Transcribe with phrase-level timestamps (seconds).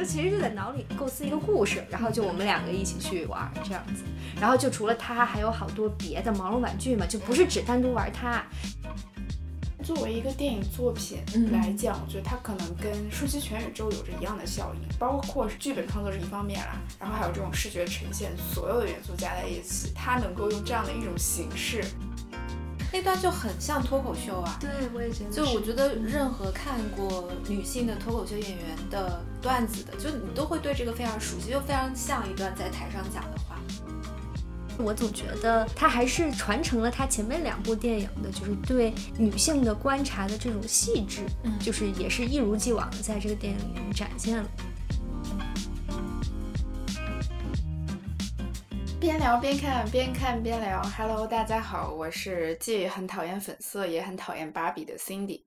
[0.00, 4.02] 就其实就在脑里构思一个故事，然后就我们两个一起去玩这样子。
[4.40, 8.42] 然后就除了它，还有好多别的毛绒玩具嘛，就不是只单独玩它。
[9.82, 11.18] 作为一个电影作品
[11.52, 21.84] 来讲，我觉得它可能跟《舒淇全宇宙》有着一样的效应，包括是剧本创作是一方面啦，然后还有这种视觉呈现，所有的元素加在一起，它能够用这样的一种形式。
[22.92, 24.58] 那段就很像脱口秀啊！
[24.60, 25.30] 对，我也觉得。
[25.30, 33.56] 就我觉得，任何看过女性的脱口秀演员的段子的，就你都会对这个非常熟悉，又非常像一段在台上讲的话。
[34.78, 41.20] 我总觉得他还是传承了他前面两部电影的，就是对女性的观察的这种细致，
[41.60, 44.48] 就是也是一如既往的在这个电影里面展现了。
[49.00, 50.82] 边聊边看，边看边聊。
[50.94, 55.42] Hello，大家好，我是既很讨厌粉色也很讨厌芭比的 Cindy。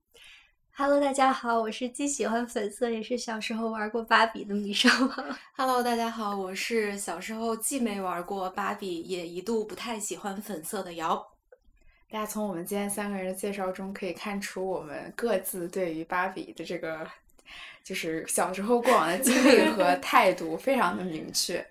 [0.72, 4.90] Hello，大家好，我是既喜欢粉色也是小时候玩过芭比的米少。
[5.56, 11.24] Hello，大家好，我是小时候既没玩过芭比，也一度不太喜欢粉色的瑶。
[12.10, 17.08] 大家从我们今天三个人的介绍中可以看出，我们各自对于芭比的这个
[17.84, 21.64] 就是小时候过往的经历和态度非常的明确。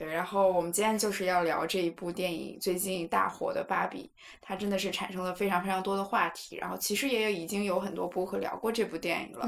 [0.00, 4.04] 对，然后我们今天就是要聊这一部电影最近大火的《芭比》，
[4.40, 6.56] 它真的是产生了非常非常多的话题。
[6.56, 9.46] 然后其实也已经有很多播客聊过这部电影了。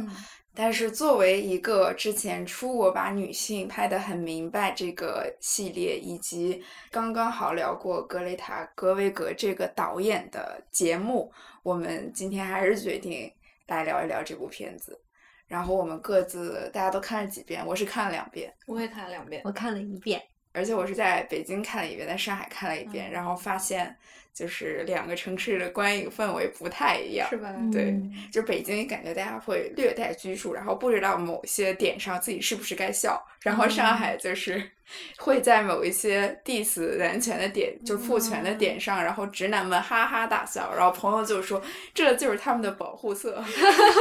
[0.55, 13.33] 但是作为一个之前出我把女性拍得很明白这个系列，以及刚刚好聊过格雷塔·格维格这个导演的节目，我们今天还是决定
[13.69, 15.01] 来聊一聊这部片子。
[15.47, 17.67] 然后我们各自大家都看了几遍？
[17.67, 20.23] 我是看了两遍，我也看了两遍，我看了一遍。
[20.53, 23.97] 而且我是在北京看了一遍，在上海看了一遍，然后发现
[24.35, 27.55] 就是两个城市的观影氛围不太一样，是吧？
[27.71, 27.95] 对，
[28.33, 34.63] 就北京感觉大家会略带拘束，然后不知道某些点上自己是不是该笑，然后上海就是
[35.19, 41.63] 会在某一些 diss 男权的点，就父权的点上，然后直男们哈哈大笑，然后朋友就说
[41.93, 43.45] 这就是他们的保护色。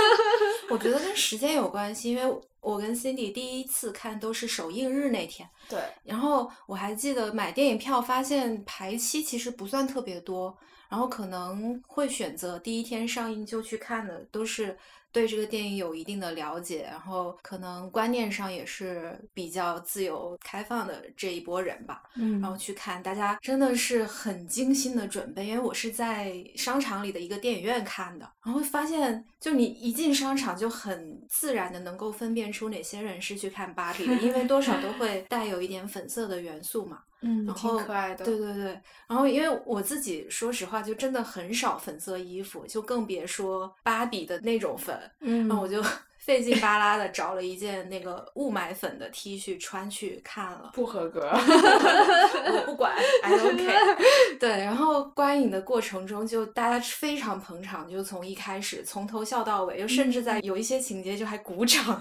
[0.70, 2.42] 我觉得跟时间有关系，因为。
[2.62, 5.80] 我跟 Cindy 第一次看都是首映日那天，对。
[6.04, 10.58] 然后我还记得买电影票，发现排期其实不算特别多，
[10.90, 14.78] 然后可能会选择第一天上映就去看的，都是。
[15.14, 22.04] 对这个电影有一定的了解，然后可能观念上也是比较自由开放的这一波人吧。
[22.16, 37.02] 嗯，然后去看，大家真的是很精心的准备，因为我是在商场里的一个电影院看的，然后发现就你一进商场就很自然的能够分辨出哪些人是去看芭比的，因为多少都会带有一点粉色的元素嘛。
[37.22, 38.26] 嗯，挺可爱的。
[38.26, 45.00] 对对对，然后因为我自己说实话，就真的很少粉色衣服，就更别说芭比的那种粉。
[45.20, 45.84] 嗯，那我就。
[46.22, 51.22] 费劲巴拉的找了一件那个雾霾粉的 T 恤穿去看了，不合格
[52.46, 53.98] 我不管，I don't care。
[54.40, 62.00] 对，然后观影的过程中就大家非常捧场，就从一开始从头笑到尾，又甚至在有一些情节就还鼓掌，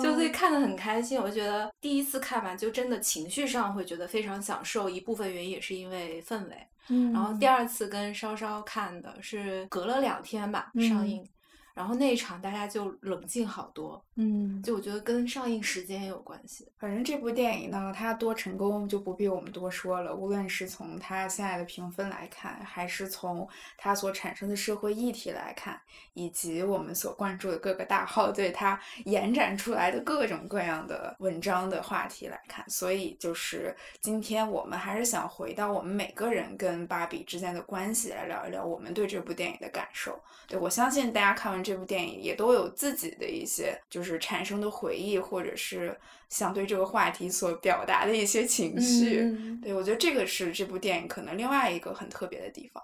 [0.00, 1.20] 就会看得很开心。
[1.20, 6.56] 我就觉得第一次看完就真的情绪上会觉得非常享受，一部分原因也是因为氛围。
[6.88, 11.28] 嗯，然后第二次跟稍稍看的是隔了两天吧上映。
[11.74, 16.68] 然后那一场大家就冷静好多，嗯，就我觉得跟上映时间也有关系。
[16.78, 20.14] 反正这部电影呢，它多成功就不必我们多说了。
[20.14, 25.80] 无论是从它现在的评分来看，还是从它所产生的社会议题来看，
[26.12, 40.20] 以及我们所关注的各个大号对它延展出来的各种各样的文章的话题来看，所以就是今天我们还是想回到我们每个人跟芭比之间的关系来聊一聊我们对这部电影的感受。
[40.46, 41.62] 对我相信大家看完。
[41.62, 45.98] 这部电影也都有自己的一些就产生的回忆，或者是
[46.28, 49.34] 想对这个话题所表达的一些情绪。
[49.62, 52.82] 对我觉得这个是这部电影可能另外一个很特别的地方。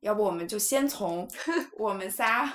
[0.00, 1.26] 要不我们就先从
[1.78, 2.52] 我们仨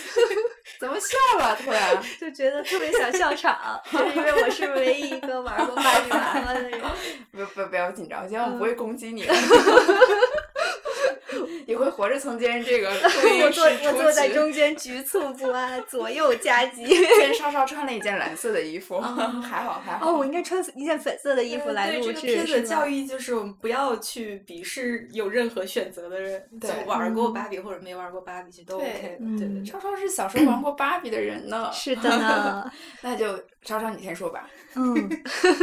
[0.80, 1.54] 怎么笑了？
[1.56, 6.80] 突然 就觉得特别想笑场，就是因为我是唯一一个玩过芭比娃娃的人。
[7.30, 9.26] 不不不要紧张，今天我不会攻击你。
[11.68, 12.88] 你会活着从今天这个
[13.44, 16.82] 我坐我坐在中间局促不安，左右夹击。
[16.88, 20.08] 今天稍稍穿了一件蓝色的衣服，还好还好。
[20.08, 22.14] 哦，我应该穿一件粉色的衣服来录制。
[22.14, 29.18] 这个片子教育就是我们不要去鄙视有任何选择的人，对，玩过芭比或者没玩过芭比，其实都 OK。
[29.38, 31.68] 对对，稍稍是小时候玩过芭比的人呢。
[31.70, 32.72] 是的呢，
[33.02, 34.48] 那就莎莎，你先说吧。
[34.74, 34.94] 嗯，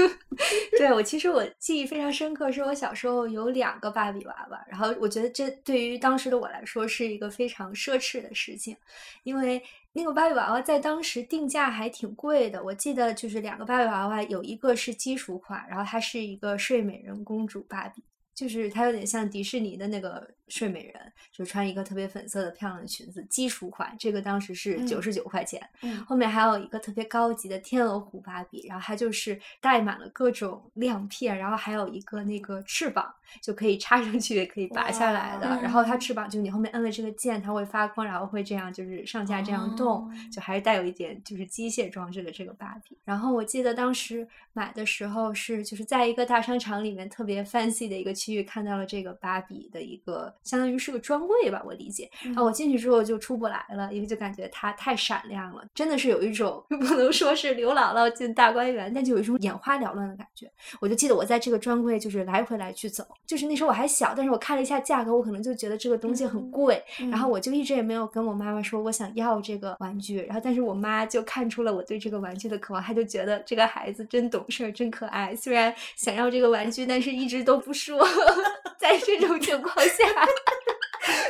[0.77, 8.75] 对我其实我记忆非常深刻，是我小时候有两个芭比娃娃，然后我觉得这对于当时的我来说是一个非常奢侈的事情，
[9.24, 9.62] 因为
[9.94, 12.62] 那个芭比娃娃在当时定价还挺贵的。
[12.63, 18.03] 我记得就是两个芭比娃娃，有一个是基础款，然后它是一个睡美人公主芭比。
[18.35, 25.65] 就是它有点像迪士尼的那个睡美人，就穿一个特别粉色的漂亮的裙子，基础款，这个当时是九十九块钱。
[25.81, 33.11] 嗯，后面还有一个特别高级的天鹅湖芭比，然后它就是带满了各种亮片，然后还有一个那个翅膀，
[33.41, 35.47] 就可以插上去也可以拔下来的。
[35.61, 42.97] 然后它翅膀就你后面摁了这个键，它会发光，然后会这样就是上下这样动，就还是带有一点就是机械装置的这个芭比。
[43.05, 48.13] 然后我记得当时买的时候是就是在一个大商场里面特别 fancy 的一个。
[48.25, 52.10] 区域看到了这个芭比的一个，相当于是个专柜吧，我理解。
[52.24, 60.51] 然后我进去之后就出不来了，因为就感觉它太闪亮了，真的是有一种 不能说是刘姥姥进大观园，但就有一种眼花缭乱的感觉。
[60.80, 70.22] 我就记得我在这个专柜就是来回来去走，就是那时候我还小，但是我看了一下价格，我可能就觉得这个东西很贵，然后我就一直也没有跟我妈妈说我想要这个玩具。
[70.22, 75.36] 然后但是我妈就看出了我对这个玩具的渴望，她就觉得这个孩子真懂事，真可爱。
[75.36, 78.04] 虽然想要这个玩具，但是一直都不说。
[78.77, 80.25] 在这种情况下，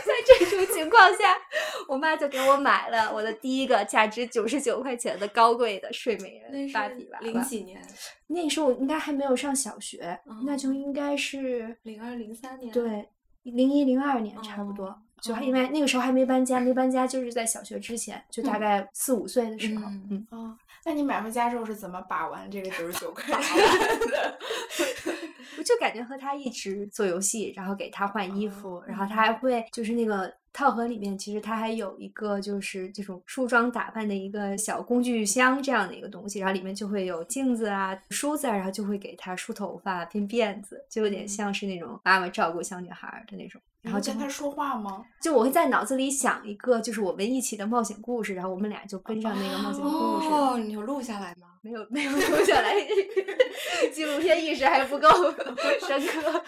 [0.06, 1.38] 在这种情况下，
[1.88, 7.26] 我妈就给我买了我的第一个价值九十九块钱的高贵的睡美人芭比娃娃。
[7.26, 7.82] 零几年？
[8.28, 12.72] 那时候我应该还没有上小学，那就应该是零二零三年。
[12.74, 13.08] 对，
[13.44, 15.02] 零一零二年差不多。
[15.22, 19.86] 就因为那个时候还没搬家，没搬家就是在小学之前，就大概四五岁的时候。
[20.10, 24.38] 嗯哦，那你买回家之后是怎么把玩这个九十九块 的？
[25.58, 43.62] 我就感觉和他一直做游戏，然后给他换衣服，然后他还会就是那个套盒里面，其实他还有一个就是这种梳妆打扮的一个小工具箱这样的一个东西，然后里面就会有镜子啊、梳子，然后就会给他梳头发、编辫子，就有点像是那种妈妈照顾小女孩的那种。
[43.86, 45.06] 然后跟他说话吗？
[45.22, 49.90] 就我会在脑子里想一个，就是我们一起的冒险故事，然后我们俩就跟上那个冒险故
[50.22, 50.28] 事。
[50.28, 51.48] 哦，你有录下来吗？
[51.66, 52.76] 没有，没有录下来。
[53.92, 55.10] 纪录片意识还不够
[55.88, 56.44] 深刻。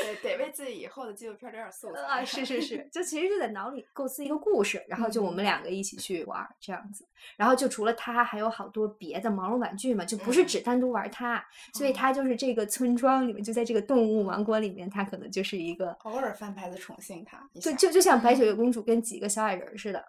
[0.00, 2.00] 对，得为自己以后的纪录片留点素材。
[2.00, 7.04] 啊，是是是， 就其实就在脑里构思一个故事，然后就我们两个一起去玩这样子。
[7.36, 11.44] 然后就除了他，还有好多别的毛绒玩具嘛，就不是只单独玩它。
[11.74, 17.46] 所以他就是这个村庄里面，就在这个动物王国里面，他可能就是一个偶尔翻牌子宠幸他。
[17.60, 20.02] 就就就像白雪公主跟几个小矮人似的，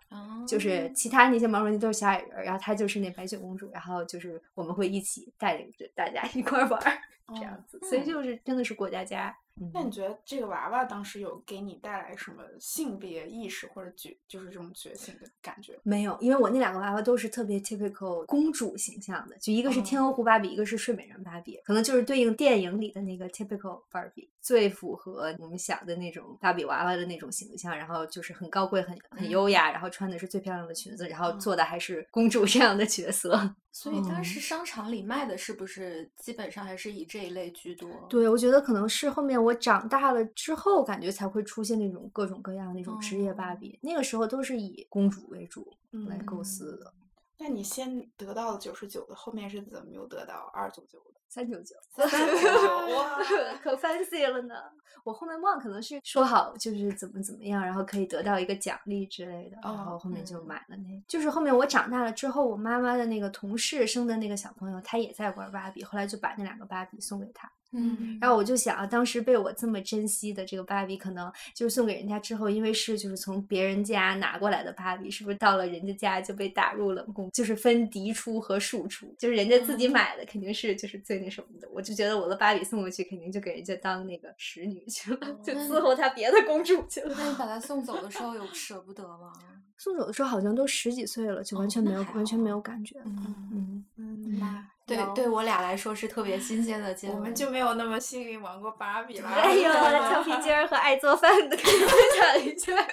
[0.47, 6.97] 就是其他那些毛绒玩具都是小矮人，然后他就是那白雪公主，然后就是我们会一起带领着大家一块玩儿
[7.35, 7.79] 这样子。
[7.87, 9.35] 所以就是真的是过家家。
[9.73, 15.79] 那你觉得这个娃娃当时有给你带来什么性别意识或者觉，就是这种觉醒的感觉？
[15.83, 27.67] 没有，因为我那两个娃娃都是特别 typical 公主形象的，就一个是天鹅湖芭比，一个是睡美人芭比，可能就是对应电影里的那个 typical 芭比，最符合我们想的那种芭比娃娃的那种形象。
[27.77, 33.55] 然后就是很高贵、很很优雅，然后穿的是最漂亮的裙子，然后做的还是公主这样的角色。
[33.71, 37.89] 所以当时商场里卖的是不是基本上还是以这一类居多？
[38.09, 43.79] 对，我觉得可能是后面我长大了之后，感觉才会出现那种各种各样那种职业芭比。
[43.81, 45.73] 那个时候都是以公主为主
[46.09, 46.93] 来构思的。
[47.39, 51.19] 那你先得到了九十九的，后面是怎么又得到二九九的？
[51.29, 53.19] 三九九， 三九九，哇，
[53.61, 54.55] 可 fancy 了呢！
[55.03, 61.03] 我后面忘，可能是说好就是怎么怎么样，然后可以得到一个奖励之类的，然后后面就买了那。
[61.07, 67.51] 就是后面我长大了之后，我妈妈的那个同事生的那个小朋友，他也在玩芭比，后来就把那两个芭比送给他。
[67.71, 81.67] 嗯，然后我就想啊，当时被我这么珍惜的这个芭比，可能就是送给人家之后，因为是就是从别人家拿过来的芭比，是不是到了人家家就被打入冷宫，就是分嫡出和庶出，就是人家自己买的肯定是就是最那什么的。
[81.73, 87.13] 我就觉得我的芭比送过去，肯定就给人家当那个使女去了，就伺候她别的公主去了。
[87.17, 89.33] 那你把她送走的时候有舍不得吗？
[89.77, 92.95] 送走的时候好像都十几岁了，就完全没有完全没有感觉。
[93.05, 97.13] 嗯嗯嗯，对，对我俩来说是特别新鲜的经历。
[97.13, 99.27] 我们就没有那么幸运玩过芭比了。
[99.29, 99.63] 哎呦，
[100.09, 102.71] 调皮筋儿和爱做饭的，可以分享一下。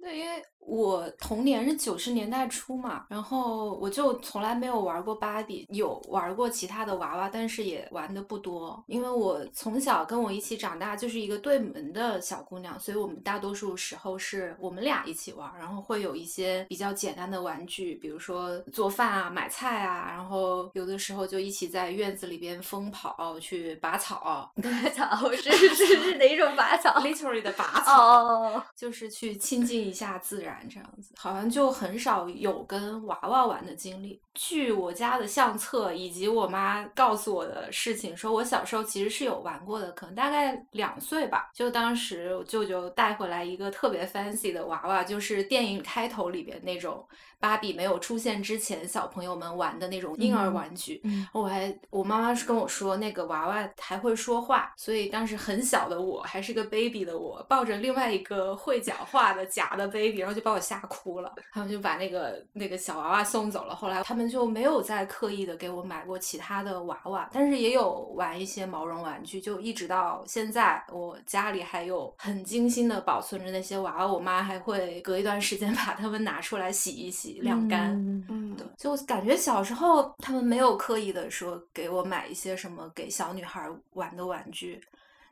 [0.00, 8.82] 对，因为我童年是九十年代初嘛，然后我就从来没有玩过芭比，有玩过其他的娃娃，但是也玩的不多。
[8.86, 24.52] 因为我从小跟我一起长大，就是一个对门的小姑娘，所以我们大多数时候是我们俩一起玩，然后会有一些比较简单的玩具，比如说做饭啊、买菜啊，然后有的时候就一起在院子里边疯跑去拔草。
[24.62, 34.18] 拔草是是是哪种拔草？Literally 的拔草，哦，就是去亲近一下自然这样子，好像就很少有跟娃娃玩的经历。
[34.34, 41.50] 据我家的相册以及我妈告诉我的事情，说我小时候其实是有玩过的，可能大概两岁吧。
[41.52, 47.06] 就当时我舅舅带回来一个特别 fancy 的娃娃，就是电影开头里边那种
[47.40, 51.00] 芭比没有出现之前小朋友们玩的那种婴儿玩具。
[51.04, 61.32] 嗯我还我妈妈是跟我说，那个娃娃还会说话，所以当时很小的我，还是个 baby 的我，抱着另外一个会讲话的假的 baby，然后就把我吓哭了。
[61.52, 63.74] 他们就把那个那个小娃娃送走了。
[63.74, 74.06] 后来他们就没有再刻意的给我买过其他的娃娃，但是也有玩一些毛绒玩具，就一直到现在，我家里还有很精心的保存着那些娃娃。
[74.06, 77.92] 我妈还会隔一段时间 把它们拿出来洗一洗、晾干。
[78.28, 84.80] 嗯对，就感觉小时候他们没有刻意的说给我买一些什么给小女孩玩的玩具，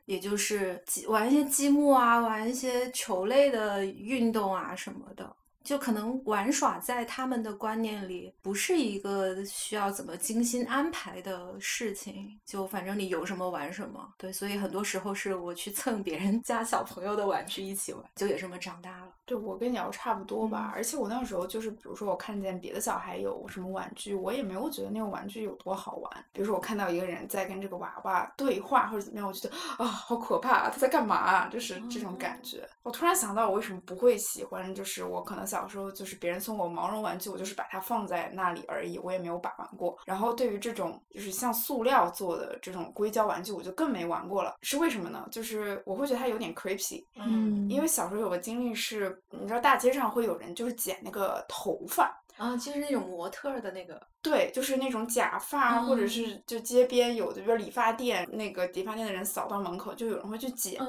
[0.05, 5.35] 也就是积玩一些积木啊，玩一些球类的运动啊什么的。
[5.67, 14.13] 就可能玩耍在他们的观念里不是一个需要怎么精心安排的事情，就反正你有什么玩什么。
[14.17, 19.11] 对，所以很多时候是我去蹭别人家小朋友的玩具一起玩，就也这么长大了。
[19.25, 20.71] 对，我跟你要差不多吧。
[20.73, 26.25] 嗯而且我那时候就是，比如说我看见别的小孩有什么玩具，我也没有觉得那个玩具有多好玩。
[26.31, 31.49] 比如说我看到一个人在跟这个娃娃对话或者怎么样，我就觉得啊，好可怕啊，他在干嘛啊？
[31.51, 32.65] 就是这种感觉。
[32.83, 34.73] 我突然想到，我为什么不会喜欢？
[34.73, 39.97] 就是我可能小时候就是别人送我毛绒玩具，我就是把它放在那里而已，我也没有把玩过。
[40.05, 44.55] 然后对于这种就是像塑料做的这种硅胶玩具，我就更没玩过了。
[44.61, 45.27] 是为什么呢？
[45.31, 47.03] 就是我会觉得它有点 creepy。
[47.15, 60.79] 嗯因为小时候有个经历是，你知道大街上会有人就是剪那个头发，啊，就是那种模特儿的那个，对，就是那种假发，或者嗯是就街边有的，比如理发店，那个理发店的人扫到门口，就有人会去剪。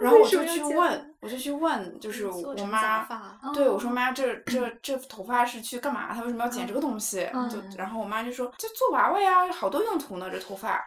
[0.00, 3.04] 然后我就去问，我就去问，就是我妈，
[3.52, 6.14] 对我说妈，这这这头发是去干嘛？
[6.14, 7.28] 她为什么要剪这个东西？
[7.34, 10.80] 嗯就然后我妈就说，就做娃娃呀，好多用途呢，这头发。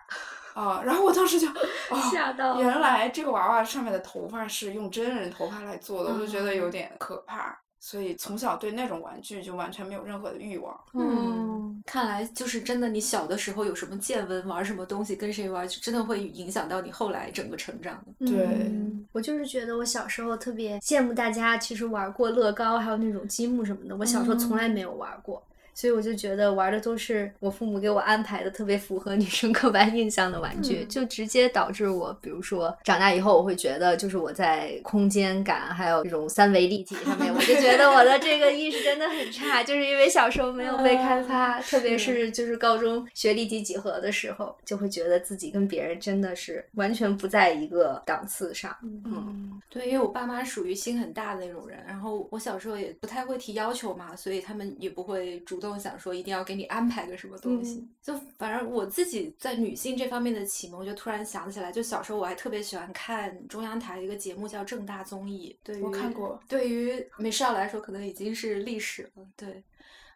[0.53, 7.57] 啊，然后我当时就，哦， 吓到了原来这个娃娃上面的头发是用真人头发来做的，我就觉得嗯有点可怕。
[7.81, 10.77] 所以从小对那种玩具就完全没有任何的欲望。
[10.93, 11.48] 嗯，
[11.85, 18.27] 看来就是真的，你小的时候有什么见闻，玩什么东西，跟谁玩，就真的会影响到你后来整个成长的。
[18.27, 23.95] 对嗯我就是觉得我小时候特别羡慕大家，其实玩过乐高，还有那种积木什么的。
[23.95, 25.41] 我小时候从来没有玩过。
[25.73, 48.75] 所以我就觉得玩的都是我父母给我安排的特别符合女生刻板印象的玩具，嗯就直接导致我，比如说长大以后，我会觉得就是我在空间感还有这种三维立体上面，我就觉得我的这个意识真的很差，就是因为小时候没有被开发，特别是就是高中学立体几何的时候，就会觉得自己跟别人真的是完全不在一个档次上。
[48.83, 57.87] 嗯对，因为我爸妈属于心很大的那种人，然后我小时候也不太会提要求嘛，所以他们也不会主动想说一定要给你安排个什么东西。
[58.01, 69.63] 就反正我自己在女性这方面的启蒙，就突然想起来，就小时候我还特别喜欢看中央台一个节目叫《正大综艺》，对于我看过对于美少来说可能已经是历史了，对。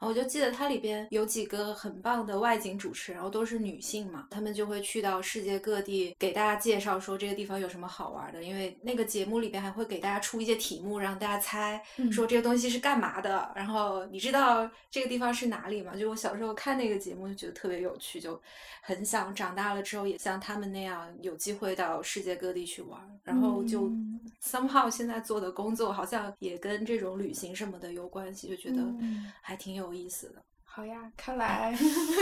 [0.06, 11.82] 我就记得它里边有几个很棒的外景主持，然后都是女性嘛，她们就会去到世界各地给大家介绍说这个地方有什么好玩的，因为那个节目里边还会给大家出一些题目让大家猜，
[12.12, 15.96] 说这个东西是干嘛的，然后你知道这个地方是哪里吗？
[15.96, 18.40] 就我小时候看那个节目就觉得特别有趣，就
[18.82, 24.20] 很想长大了之后也像他们那样有机会到世界各地去玩，然后就嗯。
[24.42, 29.32] somehow 现在做的工作好像也跟这种旅行什么的有关系，就觉得嗯。
[29.42, 30.44] 还挺有意思的。
[30.66, 31.76] 好呀，看来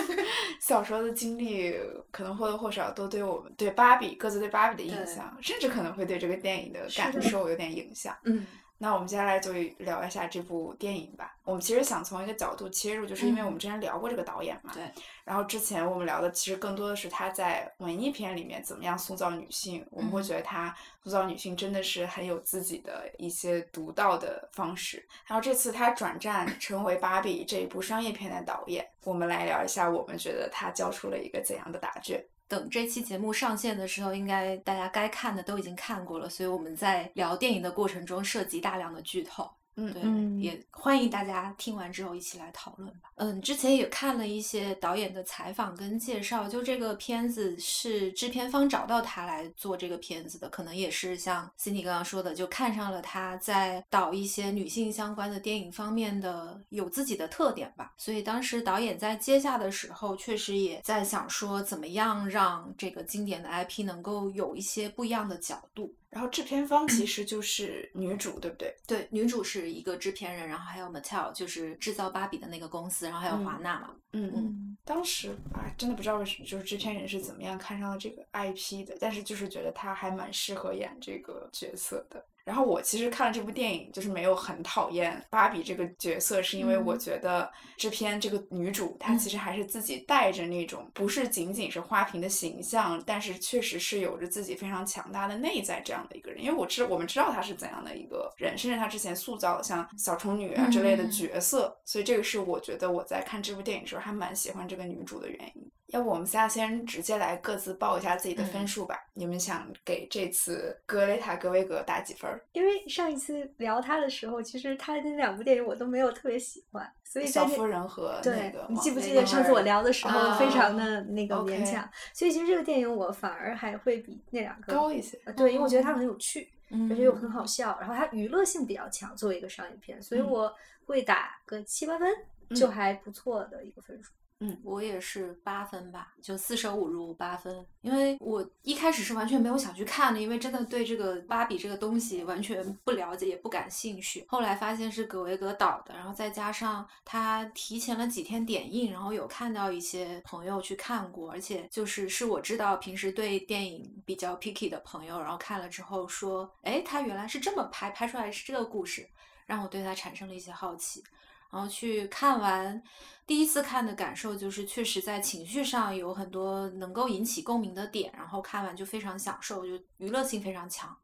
[0.59, 1.73] 小时候的经历
[2.11, 8.13] 可能或多或少都对我们对芭比各自对芭比的印象，甚至可能会对这个电影的感受有点影响。
[8.25, 8.45] 嗯
[8.81, 11.35] 那我们接下来就聊一下这部电影吧。
[11.43, 14.71] 我们其实想从一个角度切入，就是因为嗯我们之前聊过这个导演嘛。
[14.73, 14.81] 对。
[15.23, 25.07] 然后之前我们聊的其实更多的是他在文艺片里面怎么样塑造女性，我们会嗯觉得他塑造女性真的是很有自己的一些独到的方式。
[25.27, 32.25] 然后这次他转战 成为《芭比》这一部商业片的导演，我们来聊一下，我们觉得他交出了一个怎样的答卷。
[32.51, 39.49] 等这期节目上线的时候，应该大家该看的都已经看过了，所以我们在聊电影的过程中涉及大量的剧透。
[39.75, 43.11] 嗯对，嗯也欢迎大家听完之后一起来讨论吧。
[43.15, 57.93] 嗯，之前也看了一些导演的采访跟介绍，就这个片子是制片方找到他来做这个片子的，可能也是像 Cindy 刚刚说的，就看上了他在导一些女性相关的电影方面的有自己的特点吧。
[57.97, 65.93] 所以当时导演在接下的时候，确实也在想说，怎么样让这个经典的 IP 能够有一些不一样的角度。
[66.11, 68.75] 然后制片方其实就是女主，对不对？
[68.85, 73.95] 对，女主是一个制片人，然后还有 Mattel，就是制造芭比的那个公司，然后还有华纳嘛。
[74.11, 82.23] 嗯嗯，当时啊，真的不知道为什么就是制片人是怎么样看上了这个 IP 的，但是就是觉得他还蛮适合演这个角色的。
[82.43, 96.41] 然后我其实看了这部电影，就是没有很讨厌芭比这个角色，是因为我觉得制片这个女主她其实还是自己带着那种不是仅仅是花瓶的形象，但是确实是有着自己非常强大的内在这样的一个人。
[96.43, 105.71] 因为我知我们知道她是怎样的一个人，甚至她之前塑造了像小丑女啊之类的角色，所以这个是我觉得我在看这部电影时候还蛮喜欢这个女主的原因。
[105.91, 108.95] 要不我们仨先直接来各自报一下自己的分数吧？
[109.13, 112.29] 你们想给这次《格雷塔·格威格》打几分？
[112.53, 121.87] 因为上一次聊他的时候，其实他的那两部电影我都没有特别喜欢，所以小夫人和那个，你记不记得上次我聊的时候非常的那个勉强？
[122.13, 125.17] 所以其实这个电影我反而还会比那两个高一些。
[125.35, 126.49] 对，因为我觉得它很有趣，
[126.89, 130.53] 而且又很好笑，然后它娱乐性比较强，作为一个商业片，所以我
[130.85, 132.09] 会打个七八分，
[132.55, 134.13] 就还不错的一个分数。
[134.43, 137.63] 嗯，我也是八分吧，就四舍五入八分。
[137.81, 144.25] 因为我一开始是完全没有想去看的，因为真的对这个芭比这个东西完全不了解，也不感兴趣。
[144.27, 159.07] 后来发现是葛维格导的，然后再加上他提前了几天点映，然后有看到一些朋友去看过，而且就是是我知道平时对电影比较 picky 的朋友，然后看了之后说，哎，他原来是这么拍，拍出来是这个故事，
[159.45, 161.03] 让我对他产生了一些好奇。
[161.51, 162.81] 然后去看完，
[163.27, 170.95] 第一次看的感受就是，确实在情绪上有很多能够引起共鸣的点，然后看完就非常享受，就娱乐性非常强。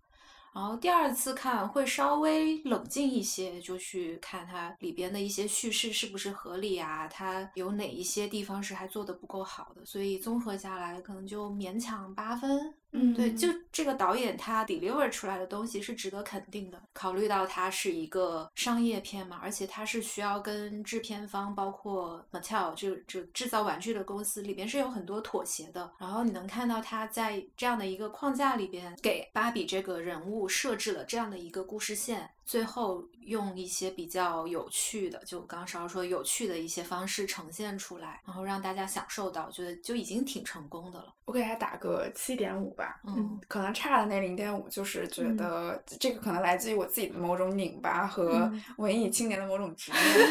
[0.54, 12.74] 然后第二次看会稍微冷静一些，就去看它里边的一些叙事是不是合理啊，它有哪一些地方是还做的不够好的，所以综合下来可能就勉强八分。
[12.98, 16.82] 嗯，对，就这个导演他 deliver 出来的东西是值得肯定的。
[16.94, 25.92] 考虑到它是一个商业片嘛，而且它是需要跟制片方，包括 Mattel 就就制造玩具的公司里边是有很多妥协的。
[26.00, 32.30] 然后你能看到他在这样的一个框架里边，给芭比这个人物设置了这样的一个故事线。
[32.48, 41.14] 最后用一些比较有趣的，就刚刚勺说有趣的一些方式呈现出来，然后让大家享受到，觉得就已经挺成功的了。
[41.26, 50.30] 我给他打个七点五吧，嗯，可能差的那零点五就是觉得这个可能来自于我自己的某种拧巴和文艺青年的某种执念，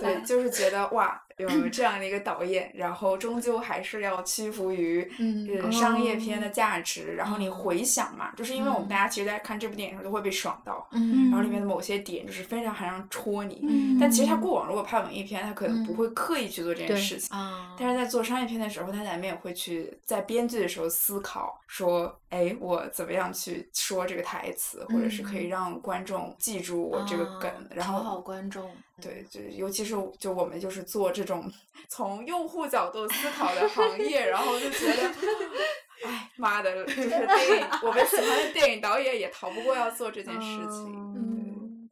[0.00, 1.22] 对，就是觉得哇。
[1.38, 5.08] 有这样的一个导演，然后终究还是要屈服于
[5.70, 7.14] 商业片的价值。
[7.14, 13.96] 然后你回想嘛，就是因为我们大家其实，在看这部电影的时候都会被爽到，然后里面的某些点就是非常还让戳你。
[14.00, 17.36] 但其实他过往如果拍文艺片，他可能不会刻意去做这件事情。
[17.78, 28.70] 但是在做商业片的时候，他难免会去在编剧的时候思考说，哎，我怎么样去说这个台词，或者是可以让观众记住我这个梗，然后讨好观众。
[29.00, 31.52] 对，就尤其是就我们就是做这种
[31.88, 35.08] 从用户角度思考的行业，然后就觉得，
[36.04, 41.47] 哎妈的，就是 电影，我们喜欢的电影导演也逃不过要做这件事情。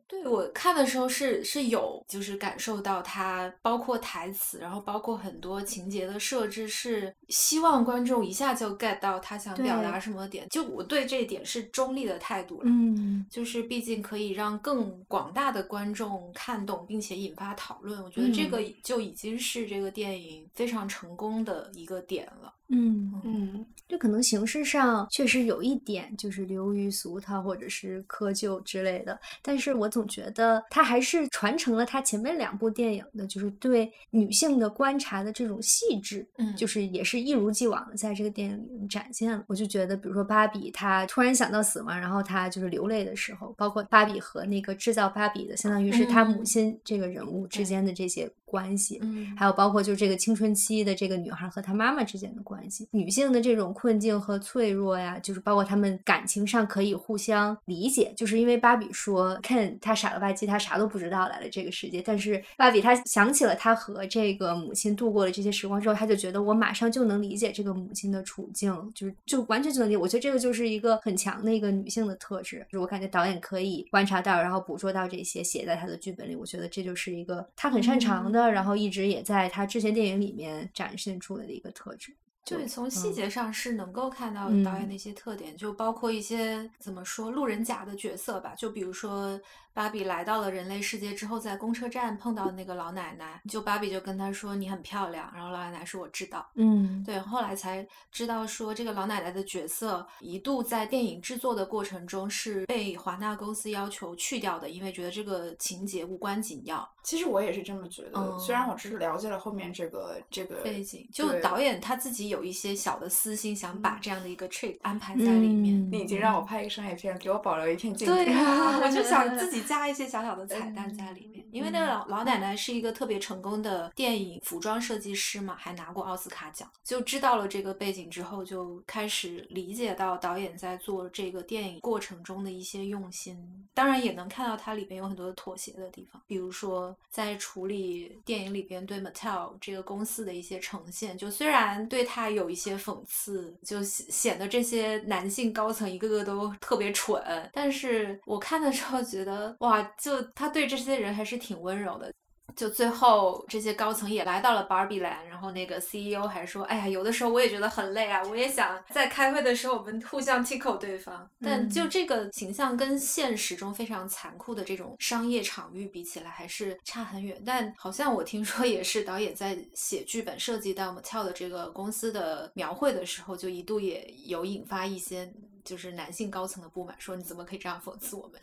[0.09, 10.49] 对我看的时候是是有，就是感受到他包括台词，然后包括很多情节的设置，是希望观众一下就 get 到他想表达什么点。
[10.49, 18.03] 就我对这一点是中立的态度了，嗯，就是毕竟可以让更广大的观众看懂，并且引发讨论。
[18.03, 22.53] 我觉得这个就已经是这个电影非常成功的一个点了。
[22.66, 39.45] 嗯嗯嗯，这可能形式上确实有一点就是流于俗套或者是窠臼之类的，但是我总觉得他还是传承了他前面两部电影的，就是对女性的观察的这种细致，嗯，就是也是一如既往的在这个电影里展现了。
[39.47, 48.29] 我就觉得，比如说芭比，她突然想到死亡，然后她就是流泪的时候，包括芭比和那个制造芭比的，相当于是她母亲这个人物之间的这些。
[48.47, 69.97] 关系，嗯，还有包括就是这个青春期的这个女孩和她妈妈之间的关系，女性的这种困境和脆弱呀，就是包括她们感情上可以互相理解，就是因为芭比说，Ken 他傻了吧唧，他啥都不知道来了这个世界，但是芭比她想起了她和这个母亲度过了这些时光之后，她就觉得我马上就能理解这个母亲的处境，就是就完全就能理解。
[69.97, 78.36] 我觉得这个就是一个很强的一个女性的特质，就是我感觉导演可以观察到，然后捕捉到这些，写在他的剧本里，我觉得这就是一个他很擅长的。
[78.51, 89.41] 然后一直也在他之前电影里面展现出来的一个特质，对，从细节上是能够看到导演的一些特点，就包括一些怎么说路人甲的角色吧，就比如说
[89.77, 106.91] 芭比来到了人类世界之后，在公车站碰到那个老奶奶，就芭比就跟她说你很漂亮，然后老奶奶说我知道，嗯，对，后来才知道说这个老奶奶的角色一度在电影制作的过程中是被华纳公司要求去掉的，因为觉得这个情节无关紧要。
[107.03, 115.77] 其实我也是这么觉得，虽然我只是了解了后面这个这个背景就导演他自己有一些小的私心，想把这样的一个 trick 安排在里面。
[115.77, 118.15] 嗯你已经让我拍一个商业片，给我保留一片镜头。
[118.15, 126.71] 对啊，我就想自己加一些小小的彩蛋在里面，因为那个嗯老老奶奶是一个特别成功的电影服装设计师嘛，还拿过奥斯卡奖。
[126.85, 133.37] 就知道了这个背景之后，就开始理解到导演在做这个电影过程中的一些用心。
[133.75, 152.13] 当然也能看到它里边有很多妥协的地方，比如说在处理电影里边对 Mattel 这个公司的一些呈现，就虽然对它有一些讽刺，就显显得这些男性高层一个个都特别蠢，但是我看的时候觉得哇，就他对这些人还是挺温柔的。
[152.55, 167.43] 就最后这些高层也来到了 Barbie Land，然后那个 CEO 还说：“哎呀，有的时候我也觉得很累啊，我也想在开会的时候我们互相 tickle 对方。”但就这个形象跟现实中非常残酷的这种商业场域比起来，还是差很远。
[167.45, 175.31] 但好像我听说也是导演在写剧本涉及到 Mattel 的这个公司的描绘的时候，就一度也有引发一些。
[175.67, 178.41] 就是男性高层的不满，说你怎么可以这样讽刺我们？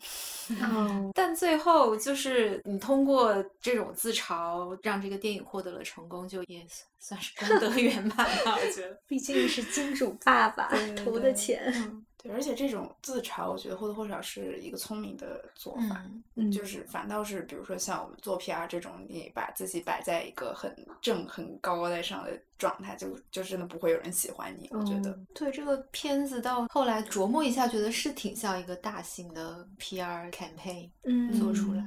[0.62, 6.68] 嗯，但最后就是你通过这种自嘲，让这个电影获得了成功，就也
[7.00, 8.58] 算是功德圆满吧。
[8.62, 16.02] 我觉得，毕竟是金主爸爸投的对钱，嗯对，而且这种自嘲，我觉得或多或少是一个聪明的做法。
[16.08, 24.68] 嗯嗯就是反倒是，比如说像我们做 PR 这种，你把自己摆在一个很正、很高高在上的状态，就就真的不会有人喜欢你。
[24.72, 31.84] 我觉得，嗯对这个片子到后来琢磨一下，觉得是挺像一个大型的 PR campaign 嗯做出来。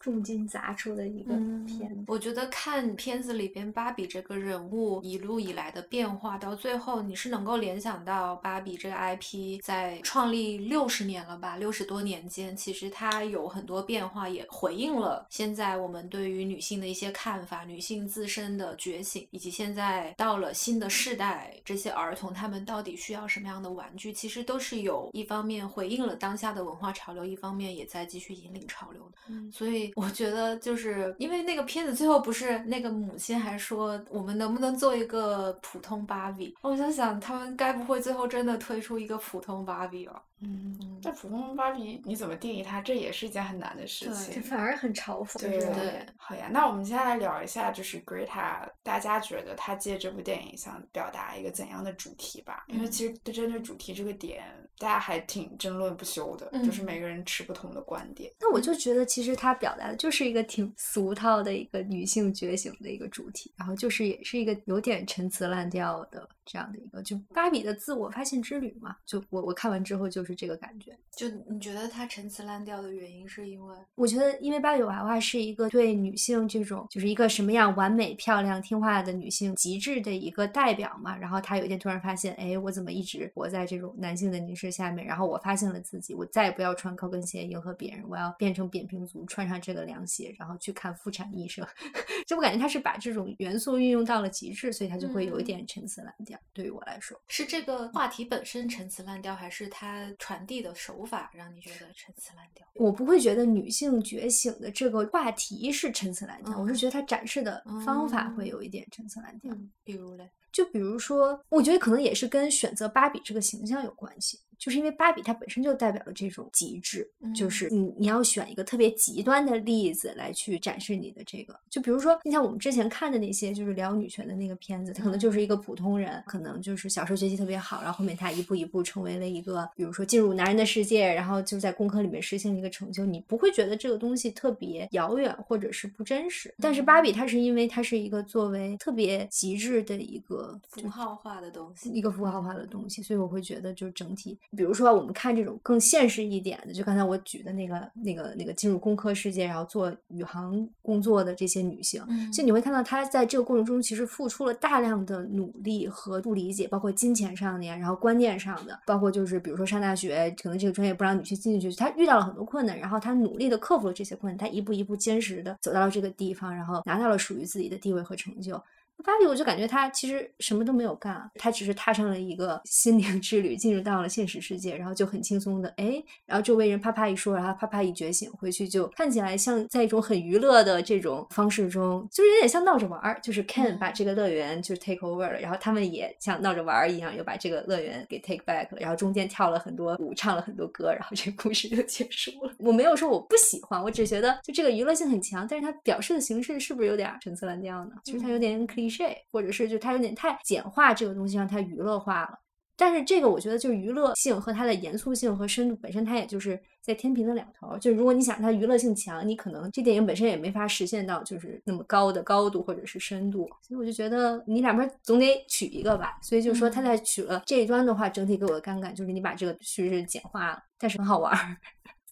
[0.00, 2.04] 重金砸出的一个嗯片子。
[2.08, 29.18] 我觉得看片子里边芭比这个人物一路以来的变化，到最后你是能够联想到芭比这个 IP 在创立六十年了吧，六十多年间，其实它有很多变化，也回应了现在我们对于女性的一些看法，女性自身的觉醒，以及现在到了新的世代，这些儿童他们到底需要什么样的玩具，其实都是有一方面回应了当下的文化潮流，一方面也在继续引领潮流的。
[29.28, 36.54] 嗯所以我觉得，就是因为那个片子最后不是那个母亲还说我们能不能做一个普通芭比？
[36.62, 40.22] 我就想他们该不会最后真的推出一个普通芭比吧？
[40.42, 42.80] 嗯嗯，那普通芭比你怎么定义它？
[42.80, 44.40] 这也是一件很难的事情这。
[44.40, 52.64] 反而很嘲讽，对是吧对好呀，那我们接下来聊一下，就是 Greta，大家觉得她借这部电影想表达一个怎样的主题吧？
[52.68, 54.42] 因为嗯其实针对主题这个点，
[54.78, 58.32] 大家还挺争论不休的，就是每个人持不同的观点。
[58.40, 68.96] 那我就觉得，其实他表就是一个挺俗套的一个女性觉醒的一个主题，然后就是也是一个有点陈词滥调的这样的一个，就芭比的自我发现之旅嘛。
[69.06, 70.98] 就我我看完之后就是这个感觉。
[71.16, 73.76] 就你觉得它陈词滥调的原因是因为？
[73.94, 81.16] 我觉得，因为芭比娃娃是一个对女性这种就是一个什么样完美、漂亮、听话的女性极致的一个代表嘛。
[81.16, 85.06] 然后她有一天突然发现，哎，我怎么一直活在这种男性的凝视下面？
[85.06, 91.64] 然后我发现了自己，我再也不要穿高跟鞋迎合别人，我要变成扁平足，穿上这个凉鞋，然后去看妇产医生。
[92.26, 96.39] 就我感觉她是把这种元素运用到了极致，所以她就会有一嗯点陈词滥调。
[96.52, 102.66] 对于我来说，是这个话题本身陈词滥调，还是它传递的手法让你觉得陈词滥调？
[102.74, 109.52] 我不会觉得女性觉醒的这个话题是陈词滥调，我是嗯觉得它展示的方法会嗯有一点陈词滥调。
[109.54, 110.28] 嗯，比如嘞？
[110.52, 117.50] 就比如说，我觉得可能也是跟选择芭比这个形象有关系，就是因为芭比它本身就代表了这种极致，就嗯。
[117.50, 168.60] 是你你要选一个特别极端的例子来去展示你的这个，就比如说，你像我们之前看的那些就是聊女权的那个片子，他可能就是一个普通人，可能就是小时候学习特别好，然后后面他一步一步成为了一个，比如说进入男人的世界，然后就在工科里面实现了一个成就，你不会觉得这个东西特别遥远或者是不真实，但是芭比它是因为它是一个作为特别极致的一个符号化的东西，一个符号化的东西，所以我会觉得就整体，比如说我们看这种更现实一点的，就刚才我举的那个、那个、那个进入工科世界，然后做宇航工作的这些女性，嗯就你会看到她在这个过程中其实付出了大量的努力和不理解，包括金钱上的呀，然后观念上的，包括就是比如说上大学，可能这个专业不让女性进去，她遇到了很多困难，然后她努力的克服了这些困难，她一步一步坚实的走到了这个地方，然后拿到了属于自己的地位和成就。
[169.02, 192.52] 芭比，我就感觉她其实什么都没有干，她只是踏上了一个心灵之旅，进入到了现实世界，然后就很轻松的哎，然后周围人啪啪一说，然后啪啪一觉醒，回去就看起来像在一种很娱乐的这种方式中，就是有点像闹着玩儿，就是 Ken 把这个乐园就 take over 了，然后他们也像闹着玩儿一样，又把这个乐园给 take back 了，然后中间跳了很多舞，唱了很多歌，然后这个故事就结束了。
[192.58, 197.92] 我没有说我不喜欢，我只觉得就这个娱乐性很强，但是它表示的形式是不是有点陈词滥调呢？
[198.04, 202.38] 其实它有点 cliche，或者是就它有点太简化这个东西，让它娱乐化了。
[202.76, 207.76] 但是这个我觉得就是娱乐性和它的严肃性和深度本身，它也就是在天平的两头。
[207.76, 213.46] 就如果你想它娱乐性强，你可能这电影本身也没法实现到就是那么高的高度或者是深度。
[213.60, 216.18] 所以我就觉得你两边总得取一个吧。
[216.22, 221.56] 所以就是说，他在取了这一端的话，整体给我的观感就是你把这个叙事简化了，但是很好玩儿。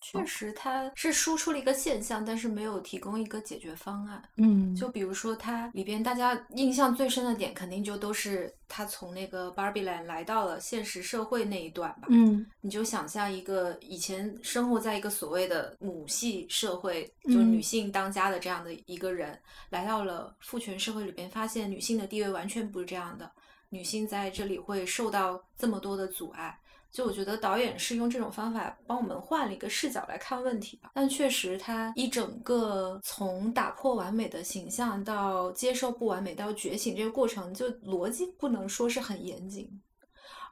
[0.01, 4.23] 确实，它是输出了一个现象，但是没有提供一个解决方案。
[4.37, 12.07] 嗯，就比如说，它里边大家印象最深的点，肯定就都是他从那个 Barbie Land 来到了现实社会那一段吧。
[12.11, 19.39] 嗯，你就想象一个以前生活在一个所谓的母系社会，就女性当家的这样的一个人，
[19.71, 23.31] 来到了父权社会里边，发现女性的地位完全不是这样的，
[23.69, 26.59] 女性在这里会受到这么多的阻碍。
[26.91, 39.81] 就我觉得导演是用这种方法帮我们换了一个视角来看问题吧，但确实他一整个从打破完美的形象到接受不完美到觉醒这个过程，就逻辑不能说是很严谨。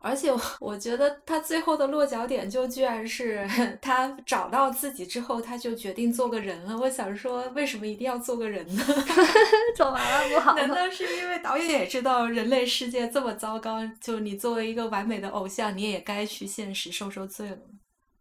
[0.06, 3.46] 而且 我觉得他最后的落脚点就居然是
[3.82, 6.78] 他找到自己之后，他就决定做个人了。
[6.78, 8.82] 我想说，为什么一定要做个人呢？
[9.76, 10.54] 做完了不好？
[10.54, 17.56] 难道是因为导演也知道人类世界这么糟糕，就你作为一个完美的偶像，你也该去现实受受罪了？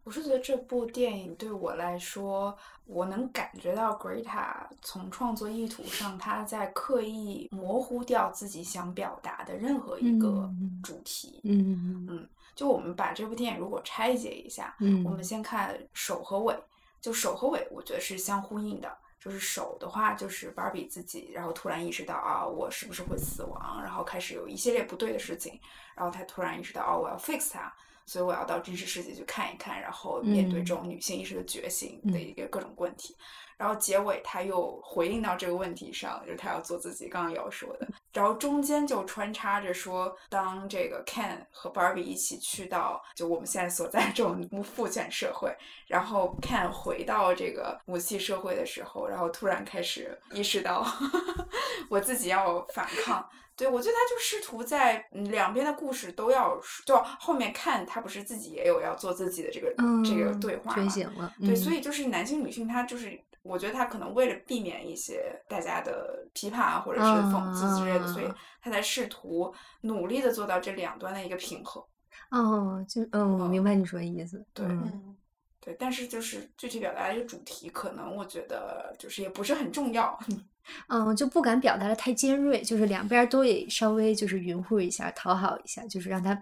[0.05, 10.47] 我是觉得这部电影对我来说，我能感觉到 Greta 从创作意图上，他在刻意模糊掉自己想表达的任何一个
[10.83, 11.41] 主题。
[11.43, 16.55] 嗯嗯，就我们把这部电影如果拆解一下，嗯我们先看首和尾，
[17.01, 18.97] 就首和尾，我觉得是相呼应的。
[19.19, 25.59] 就是首的话，就是芭比自己，然后突然意识到啊，我是不是会死亡，然后开始有一系列不对的事情，
[25.95, 27.73] 然后他突然意识到哦，我要 fix 它。
[28.05, 33.15] 所以我要到真实世界去看一看，然后面对这种女性意识的觉醒的一个各种问题。
[33.57, 37.87] 然后结尾他又回应到这个问题上，就是他要做自己刚刚要说的。
[38.11, 45.55] 然后中间就穿插着说，当这个 Ken 和 Barbie 一起去到就我们现在所在这种父权社会，
[45.87, 50.85] 然后 Ken 回到这个母系社会的时候，然后突然开始意识到
[51.89, 53.25] 我自己要反抗。
[53.57, 61.33] 对，我觉得他就试图在两边的故事都要，就后面看他不是自己也有要做自己的这个、嗯、这个对话觉醒了。
[61.39, 68.27] 对，嗯、所以就是男性女性，他就是我觉得他可能为了避免一些大家的批判啊，或者是讽刺之类的，嗯所以
[68.61, 71.81] 他在试图努力的做到这两端的一个平衡。
[72.31, 74.43] 哦，就嗯，我明白你说的意思。
[74.53, 75.15] 对，嗯
[75.61, 80.19] 对，但是就是具体表达的一个主题，可能我觉得就是也不是很重要。
[80.87, 86.39] 嗯，就不敢表达的太尖锐，就是两边都得稍微就是匀乎一下，讨好一下，就是让它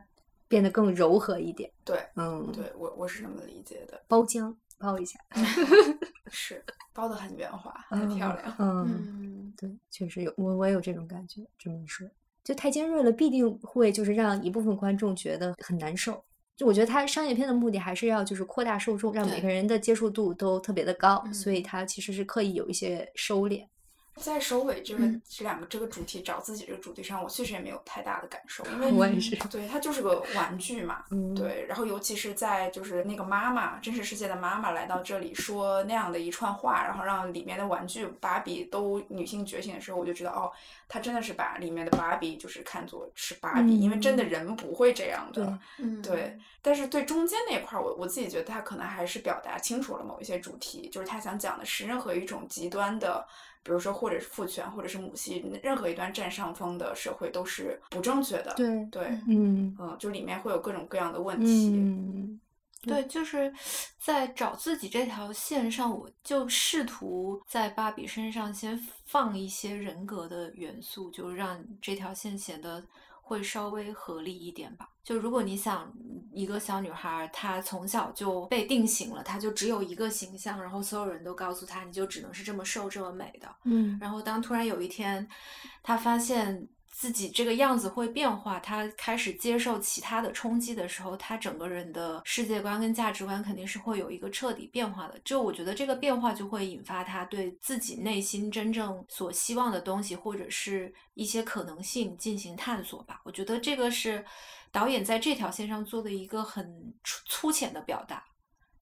[0.47, 1.69] 变得更柔和一点。
[1.83, 4.01] 对，嗯，对我我是这么理解的。
[4.07, 5.19] 包浆包一下
[6.31, 8.55] 是包的很圆滑，很漂亮。
[8.59, 8.85] 嗯，
[9.19, 11.41] 嗯，对，确实有我我也有这种感觉。
[11.57, 12.07] 这么一说，
[12.43, 16.23] 就太尖锐了，必定会就是让一部分观众觉得很难受。
[16.55, 23.65] 就我觉得它商业片的目的还是要就是扩大受众，让每个人的接受度都特别的高，嗯所以它其实是刻意有一些收敛。
[24.15, 25.21] 在首尾这个、嗯。
[25.27, 40.51] 这两个这个主题找自己这个主题上，我确实也没有太大的感受，因 为我也是对它就是个玩具嘛， 嗯，对，然后尤其是在就是那个妈妈真实世界的妈妈来到这里说那样的一串话，然后让里面的玩具芭比都女性觉醒的时候，我就知道哦，
[40.87, 44.29] 她真的是把里面的芭比就是看作是芭比，因为真的嗯。
[44.29, 45.45] 人不会这样的。
[45.45, 45.53] 对。
[45.85, 53.25] 嗯，对，但是对中间那块儿，我我自己觉得他可能还是表达清楚了某一些主题，就是他想讲的是任何一种极端的，
[53.63, 58.53] 比如说或者是父权，或者是母系，任何一端占上风的社会都是不正确的。
[58.55, 61.71] 对，对，嗯嗯，就里面会有各种各样的问题。
[61.73, 62.39] 嗯
[62.85, 63.49] 对，就是
[63.97, 72.83] 在找自己这条线上，我就试图在芭比身上先放一些人格的元素，就让这条线显得
[73.25, 74.89] 会稍微合理一点吧。
[75.03, 75.91] 就如果你想
[76.31, 83.47] 一个小女孩，她从小就被定型了，她就只有一个形象，然后所有人都告诉她，你就只能是这么瘦、这么美的。
[83.63, 85.27] 嗯然后当突然有一天，
[85.81, 95.19] 她发现自己这个样子会变化，他开始接受其他的冲击的时候，他整个人的世界观跟价值观肯定是会有一个彻底变化的。
[95.25, 103.19] 就我觉得这个变化就会引发他对自己内心真正所希望的东西，或者是一些可能性进行探索吧。
[103.23, 104.23] 我觉得这个是
[104.71, 108.23] 导演在这条线上做的一个很粗粗浅的表达。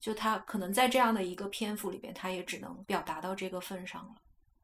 [0.01, 4.15] 就他可能在这样的一个篇幅里边，他也只能表达到这个份上了。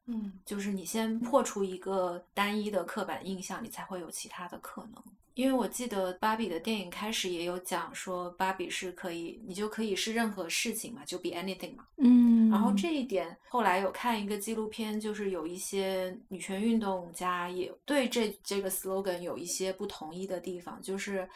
[0.07, 5.03] 嗯，就是你先破除一个单一的刻板印象，你才会有其他的可能。
[5.33, 11.85] 因为我记得芭比的电影开始也有讲说，芭比是可以，你就可以是任何事情嘛，就 be anything 嘛。
[11.97, 21.29] 嗯然后这一点后来有看一个纪录片，就是有一些女权运动家也对这这个 slogan 有一些不同意的地方，就是。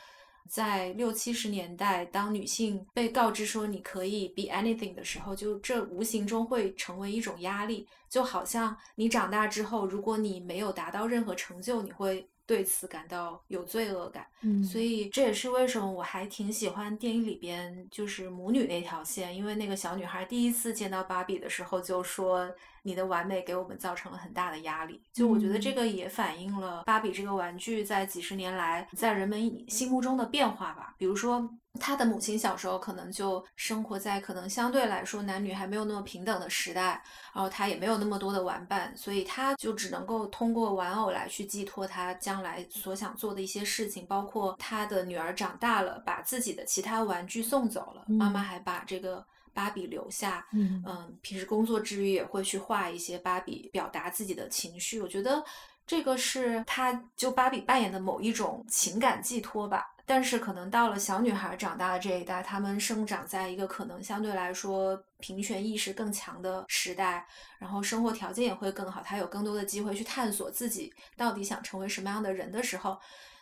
[0.49, 14.25] 在六七十年代，当女性被告知说你可以 be anything 的时候，就这无形中会成为一种压力，就好像你长大之后，如果你没有达到任何成就，你会对此感到有罪恶感。
[14.41, 30.95] 嗯所以这也是为什么我还挺喜欢电影里边就是母女那条线，因为那个小女孩第一次见到芭比的时候就说：“你的完美给我们造成了很大的压力。”就我觉得这嗯个也反映了芭比这个玩具在几十年来在人们心目中的变化吧。
[30.97, 37.01] 比如说，她的母亲小时候可能就生活在可能相对来说男女还没有那么平等的时代，
[37.33, 50.45] 然后她也没有那么多的玩伴，所以她就只能够通过玩偶来去寄托她将来所想做的一些事情，包括她的女儿长大了，把自己的其他玩具送走了，妈妈嗯还把这个芭比留下。
[50.53, 55.01] 嗯嗯，平时工作之余也会去画一些芭比，表达自己的情绪。
[55.01, 55.43] 我觉得
[55.85, 59.85] 这个是她就芭比扮演的某一种情感寄托吧。
[60.03, 67.25] 但是可能到了小女孩长大的这一代，她们生长在一个可能相对来说平权意识更强的时代，
[67.59, 72.99] 然后生活条件也会更好，她有更多的机会去探索自己到底想成为什么样的人的时候，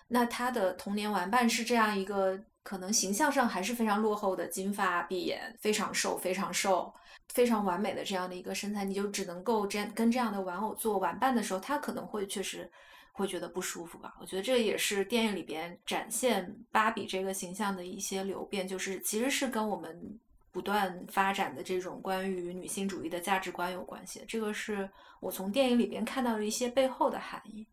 [0.10, 6.94] 那她的童年玩伴是这样一个可能形象上还是非常落后的金发碧眼，非常瘦，非常瘦。
[7.30, 12.68] 非常完美的这样的一个身材，你就只能够这样跟这样的玩偶做玩伴的时候，他可能会确实
[13.12, 14.16] 会觉得不舒服吧。
[14.20, 20.20] 我觉得这也是电影里边展现芭比这个形象的一些流变，就是其实是跟我们
[20.52, 24.24] 不断发展的这种关于女性主义的价值观有关系。
[24.28, 27.68] 这个是我从电影里边看到的一些背后的含义。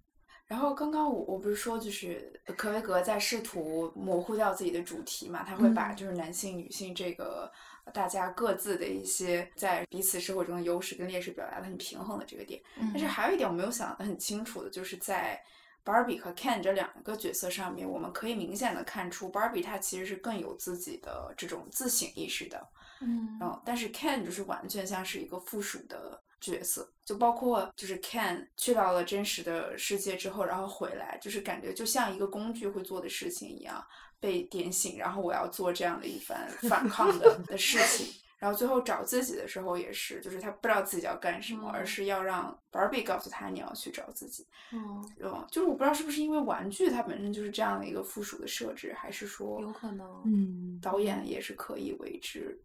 [0.47, 5.97] 然后刚刚我我不是说就是可威格在试图模糊掉自己的主题嘛，他会把嗯。
[5.97, 7.51] 就是男性、女性这个
[7.93, 12.61] 大家各自的一些在彼此生活中的优势跟劣势表达的很平衡的这个点。
[12.77, 13.09] 但是嗯。
[13.09, 15.43] 还有一点我没有想得很清楚的，就是在
[15.85, 22.69] Barbie 和 Ken 这两个角色上面，我们可以明显的看出 Barbie 她其实是更有自己的这种自省意识的，
[23.01, 23.39] 嗯。
[23.41, 33.85] 嗯，但是 Ken 就是完全像是一个附属的角色，就包括就是 Ken 去到了真实的世界之后，然后回来，就是感觉就像一个工具会做的事情一样
[34.21, 38.15] 被点醒，然后我要做这样的一番 反抗的的事情。
[38.39, 44.47] 然后最后找自己的时候也是，就是他不知道自己要干什么，而嗯是要让 Barbie 告诉他你要去找自己。
[44.73, 50.07] 嗯，嗯，就是我不知道是不是因为玩具它本身就是这样的一个附属的设置，还是说有可能。
[50.27, 52.61] 嗯导演也是可以为之。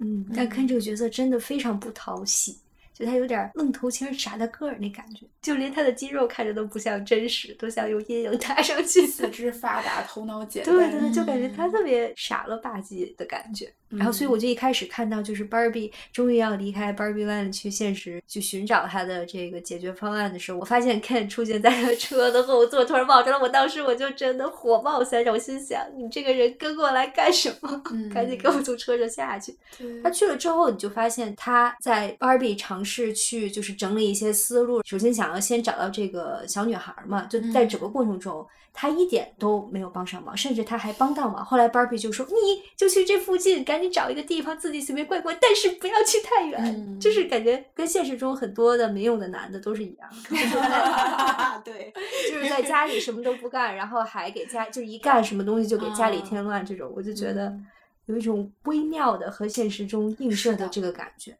[0.00, 2.58] 嗯，但看嗯这个角色真的非常不讨喜，
[2.98, 9.26] 就他有点愣头青傻大个儿那感觉，就连他的肌肉看着都不像真实，都像用阴影搭上去四。
[9.36, 10.90] 肢发达，头脑简对单。
[10.92, 13.70] 对对，就感觉他嗯特别傻了吧唧的感觉。
[13.90, 27.82] 然后，所以嗯我就一开始看到，就是 Barbie 终于要离开 Barbie Land 去现实去寻找他的这个解决方案的时候，我发现 Ken 出现在了车的后座，突然冒出来，我当时我就真的火冒三丈，我心想：你这个人跟过来干什么？
[28.12, 29.54] 赶紧给我嗯从车上下去！
[29.78, 41.44] 对他去了之后，你就发现他在 Barbie 尝试去就是整理一些思路，首先想要先找到这个小女孩嘛，就在整个过程中，她一点都没有帮上忙，甚至她还帮倒忙。
[41.44, 46.62] 后来 Barbie 就说：“你就去这附近，赶紧找一个地方自己随便逛逛，但是不要去太远。
[46.64, 51.92] 嗯就是感觉跟现实中很多的没用的男的都是一样的， 就是在对，
[52.30, 57.66] 就是在家里什么都不干，然后还给家就是一干什么东西就给家里啊添乱，这种我就觉得嗯
[58.06, 61.36] 有一种微妙的和现实中映射的的这个感觉。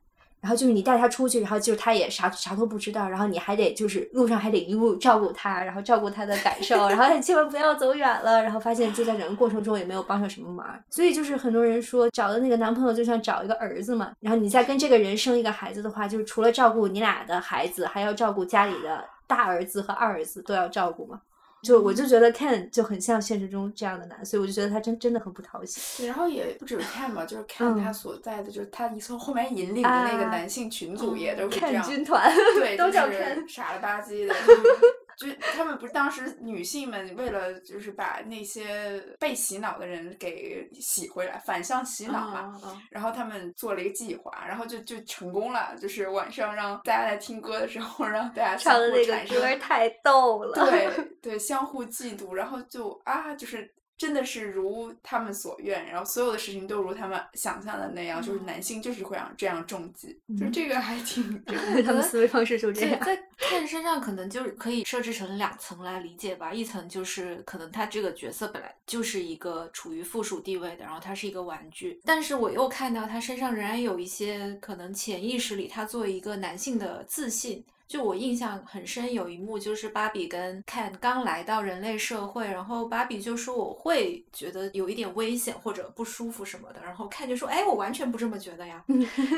[0.46, 21.20] 然后就是你带他出去，然后就是他也啥啥都不知道，然后你还得就是路上还得一路照顾他，然后照顾他的感受，然后千万不要走远了，然后发现就在整个过程中也没有帮上什么忙，所以就是很多人说找的那个男朋友就像找一个儿子嘛，然后你再跟这个人生一个孩子的话，就是除了照顾你俩的孩子，还要照顾家里的大儿子和二儿子都要照顾嘛。
[21.62, 26.02] 就我就觉得 Ken 就很像现实中这样的男，所以我就觉得他真真的很不讨喜。
[26.02, 34.34] 对，然后也不止 Ken 嘛，就是 Ken 他嗯所在的，就是他一从后面引领的那个啊男性群组也都是这 Ken 样，军团对，都叫 Ken 傻了吧唧的。
[35.16, 50.54] 就他们不是当时女性们为了就是把那些被洗脑的人给洗回来，反向洗脑嘛，嗯然后他们做了一个计划，然后就就成功了，就是晚上让大家在听歌的时候， 让大家相互唱的那个歌太逗了。
[50.66, 50.90] 对
[51.22, 61.42] 对，相互嫉妒，然后就啊，就是真的是如他们所愿，然后所有的事情都如他们想象的那样，就是男性就是会让这样中计，就嗯这个还挺
[61.84, 63.00] 他们思维方式就这，样。
[63.04, 66.52] 在看身上可能就是可以设置成两层来理解吧。
[66.52, 77.64] 一层就是可能他这个角色本来就是一个处于附属地位的，然后他是一个玩具，但是我又看到他身上仍然有一些可能潜意识里他作为一个男性的自信。
[77.86, 88.84] 就我印象很深，有一幕就是芭比跟 Ken 刚来到人类社会，然后芭比就说我会觉得有一点危险或者不舒服什么的，然后 Ken 就说哎我完全不这么觉得呀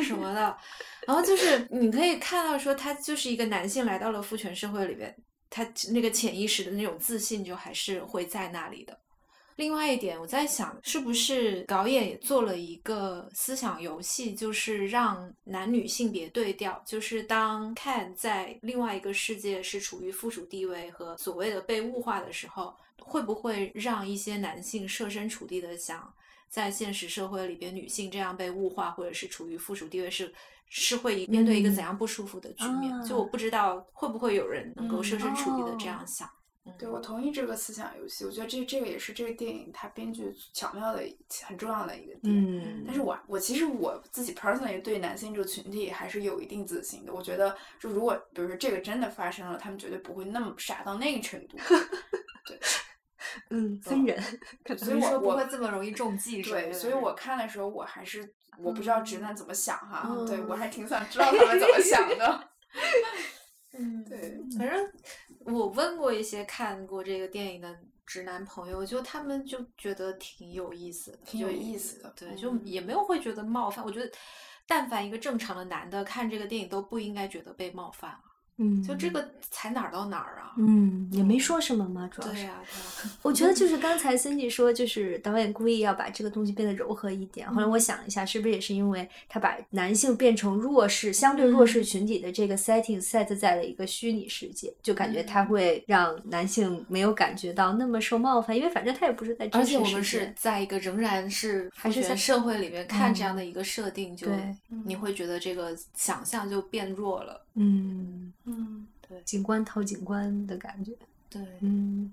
[0.03, 0.57] 什么的，
[1.07, 5.15] 然后就是你可以看到说他就是一个男性来到了父权社会里边，
[5.51, 8.99] 他那个潜意识的那种自信就还是会在那里的。
[9.59, 26.09] 另外一点，我在想，是不是导演也做了一个思想游戏，就是让男女性别对调，就是当 Ken 在另外一个世界是处于附属地位和所谓的被物化的时候，会不会让一些男性设身处地的想，
[26.49, 30.33] 在现实社会里边，女性这样被物化或者是处于附属地位是
[30.69, 33.03] 是会面对一个怎样不舒服的局面？
[33.03, 36.31] 就我啊不知道会不会有人能够嗯设身处地的这哦样想。
[36.77, 38.25] 对，我同意这个思想游戏。
[38.25, 41.03] 我觉得这这个也是这个电影它编剧巧妙的
[41.45, 42.23] 很重要的一个点。
[42.25, 47.13] 嗯但是我我其实我自己 personally 对男性这个群体还是有一定自信的。
[47.13, 51.57] 我觉得，就如果比如说这个真的发生了，他们绝对不会那么傻到那个程度。
[52.47, 52.59] 对
[53.51, 54.21] 嗯，分人，
[54.79, 60.07] 所以说不会这么容易中计对，所以我看的时候，我还是我不知道直男怎么想哈。
[60.09, 62.49] 嗯对我还挺想知道他们怎么想的。
[63.73, 64.93] 嗯，对，反正
[65.41, 73.85] 我问过一些看过这个电影的直男朋友，就他们就觉得挺有意思的，挺有意思的对，就嗯也没有会觉得冒犯。
[73.85, 74.11] 我觉得，
[74.67, 78.23] 但凡一个正常的男的看这个电影都不应该觉得被冒犯啊，
[78.59, 80.53] 嗯，就这，个才哪儿到哪儿啊？
[80.59, 82.35] 嗯，也没说什么嘛，主要是。
[82.35, 82.77] 对呀、对
[83.09, 87.49] 呀、我觉得就是刚才 Cindy 说，就是导演故意要把这个东西变得柔和一点。
[87.53, 104.27] 后来嗯我想一下，是不是也是因为他把男性变成弱势、相对弱嗯势群体的这个 setting set 在了一个虚拟世界，就感觉他嗯会让男性没有感觉到那么受冒犯，因为反正他也不是在真而且我们是在一个仍然是还是在社会里面看这样嗯的一个设定，就
[104.85, 107.45] 你会觉得这个想象就变弱了。
[107.61, 110.93] 嗯，嗯，对警官套警官的感觉，
[111.29, 112.13] 对，嗯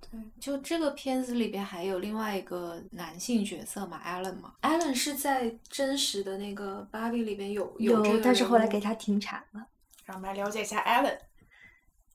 [0.00, 9.66] 对，就这个片子里边还有另外一个男性角色嘛，Allen 嘛，Allen 是在真实的那个芭比里边有这个但是后来给他停产了。
[10.04, 11.18] 让我们来了解一下 Allen，。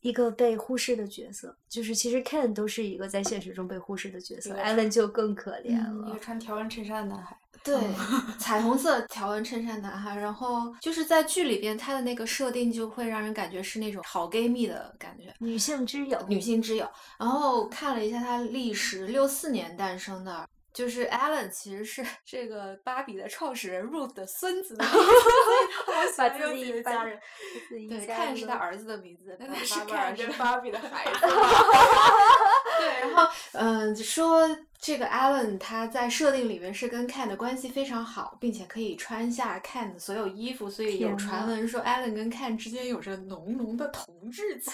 [0.01, 6.19] 一个被忽视的角色，就是其实 Ken 都是一个在现实中被忽视的角色一个，Alan 就更可怜嗯了一个。
[6.19, 7.37] 穿条纹衬衫的男孩。
[7.63, 7.77] 对
[8.37, 15.33] 彩虹色条纹衬衫男孩，然后就是在剧里边他的那个设定就会让人感觉是那种好 gay 蜜的感觉。
[15.39, 16.85] 女性之友，女性之友。
[17.17, 24.75] 然后看了一下他历史，六四年诞生的，就是 Allen 其实是这个芭比的创始人 Ruth 的孙子
[26.17, 27.17] 把自己的家人。
[27.69, 31.19] 对，看是他儿子的名字， 但他是看着芭比的孩子。
[32.79, 34.49] 对，然后嗯，就说
[34.85, 44.73] 这个 Alan 他在设定里面是跟 Ken 的关系非常好，并且可以穿下 Ken 的所有衣服，所以有传闻说 Alan 跟 Ken 之间有着浓浓的同志情，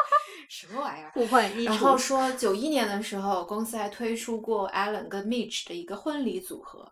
[0.48, 1.10] 什么玩意儿？
[1.12, 6.90] 互换衣然后，说九一年的时候，公司还推出过 Alan 跟 Mitch 的一个婚礼组合。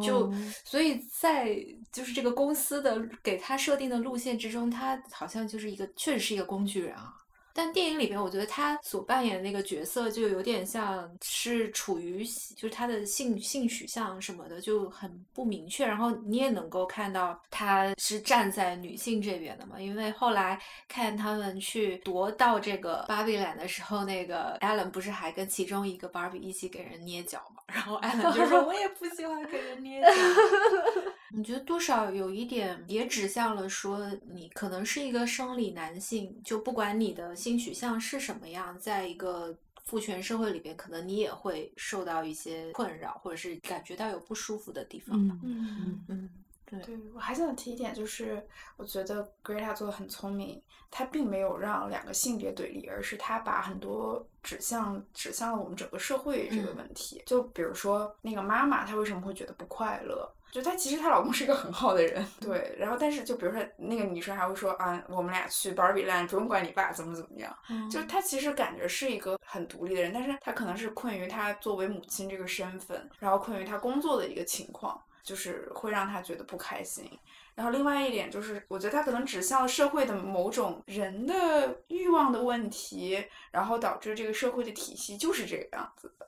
[0.00, 1.56] 就哦所以在
[1.90, 7.12] 就是这个公司的给他设定的路线之中，他好像就是一个确实是一个工具人啊。
[7.52, 12.24] 但电影里边，我觉得他所扮演的那个角色就有点像是处于
[12.56, 30.08] 就是他的性性取向什么的就很不明确，然后你也能够看到他是站在女性这边的嘛，因为后来看他们去夺到这个芭比 land 的时候，那个 Alan 不是还跟其中一个芭比一起给人捏脚嘛，然后 Alan 就说 我也不喜欢给人捏脚。
[31.32, 45.36] 你觉得多少有一点也指向了说，你可能是一个生理男性，就不管你的性取向是什么样，在一个父权社会里边，可能你也会受到一些困扰，或者是感觉到有不舒服的地方吧。
[45.42, 46.00] 嗯嗯。
[46.08, 46.30] 嗯，
[46.64, 48.44] 对，对，我还想提一点，就是
[48.76, 50.60] 我觉得 Greta 做的很聪明，
[50.90, 57.22] 她并没有让两个性别对立，而是她把很多指向指向了我们整个社会这个嗯问题。
[57.26, 60.28] 就比如说那个妈妈，她为什么会觉得不快乐？
[60.52, 62.74] 就她其实她老公是一个很好的人， 对。
[62.78, 67.56] 然后但是就比如说那个女生还会说啊，我们俩去 Barbie Land 不用管你爸怎么怎么样，
[67.90, 77.10] 就她其实感觉是一个很独立的人，但是她可能是困于她作为母亲这个身份，然后困于她工作的一个情况，就是会让她觉得不开心。
[77.54, 86.26] 然后另外一点就是，我觉得他可能指向了社会的某种人的欲望的问题，然后导致这个社会的体系就是这个样子的。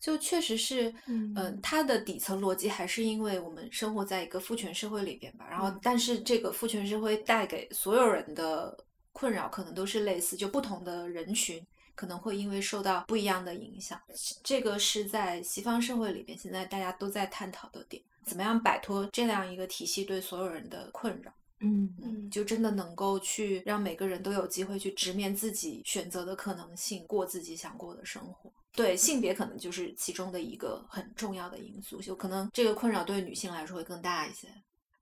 [0.00, 5.46] 就确实是，嗯，它的底层逻辑还是因为我们生活在一个父权社会里边吧。
[5.50, 8.76] 然后，但是这个父权社会带给所有人的
[9.12, 11.62] 困扰可能都是类似，就不同的人群
[11.94, 14.00] 可能会因为受到不一样的影响。
[14.42, 18.02] 这个是在西方社会里边现在大家都在探讨的点。
[18.24, 21.32] 怎么样摆脱这样一个体系对所有人的困扰？
[21.60, 28.50] 嗯嗯，就真的能够去让每个人都有机会去直面自己选择的可能性，过自己想过的生活。
[28.72, 34.48] 对性别可能就是其中的一个很重要的因素，就可能这个困扰对女性来说会更大一些。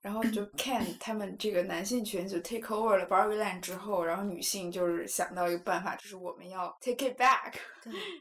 [0.01, 7.55] 然后就 Ken 他们这个男性群就 take over 了 Barbie Land 之后，然后女性就是想到一个办法，就是我们要 take it back，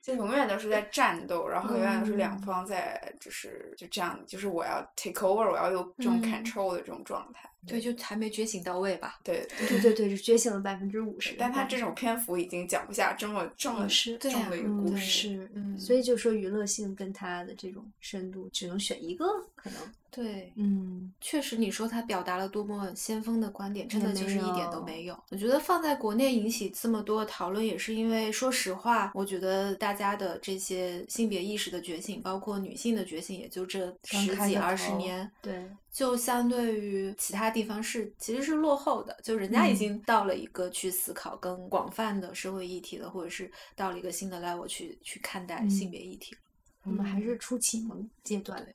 [0.01, 7.47] 就永远都是在战斗，然后永远都是两方在就是就这样，就是我要 take over，我要有这种 control 的这种状态。
[7.67, 9.19] 对，就还没觉醒到位吧？
[9.23, 11.35] 对对对对，是觉醒了百分之五十。
[11.37, 19.79] 但他这种篇幅已经讲不下这么这么重的一个故事，是，所以就说娱乐性跟他的这种深度，只能选一个可能。
[20.09, 25.15] 对，嗯，确实，你说他表达了多么先锋的观点，真的就是一点都没有。
[25.29, 46.37] 我觉得放在国内引起这么多讨论，也是因为，说实话，我觉得大家的这些性别意识的觉醒，包括女性的觉醒，也就这十几二十年，对，就相对于其他地方是其实是落后的，就人家已经到了一个去思考更广泛的社会议题了，或者是到了一个新的 level 去去看待性别议题
[46.83, 48.71] 我们还是初启蒙阶段的。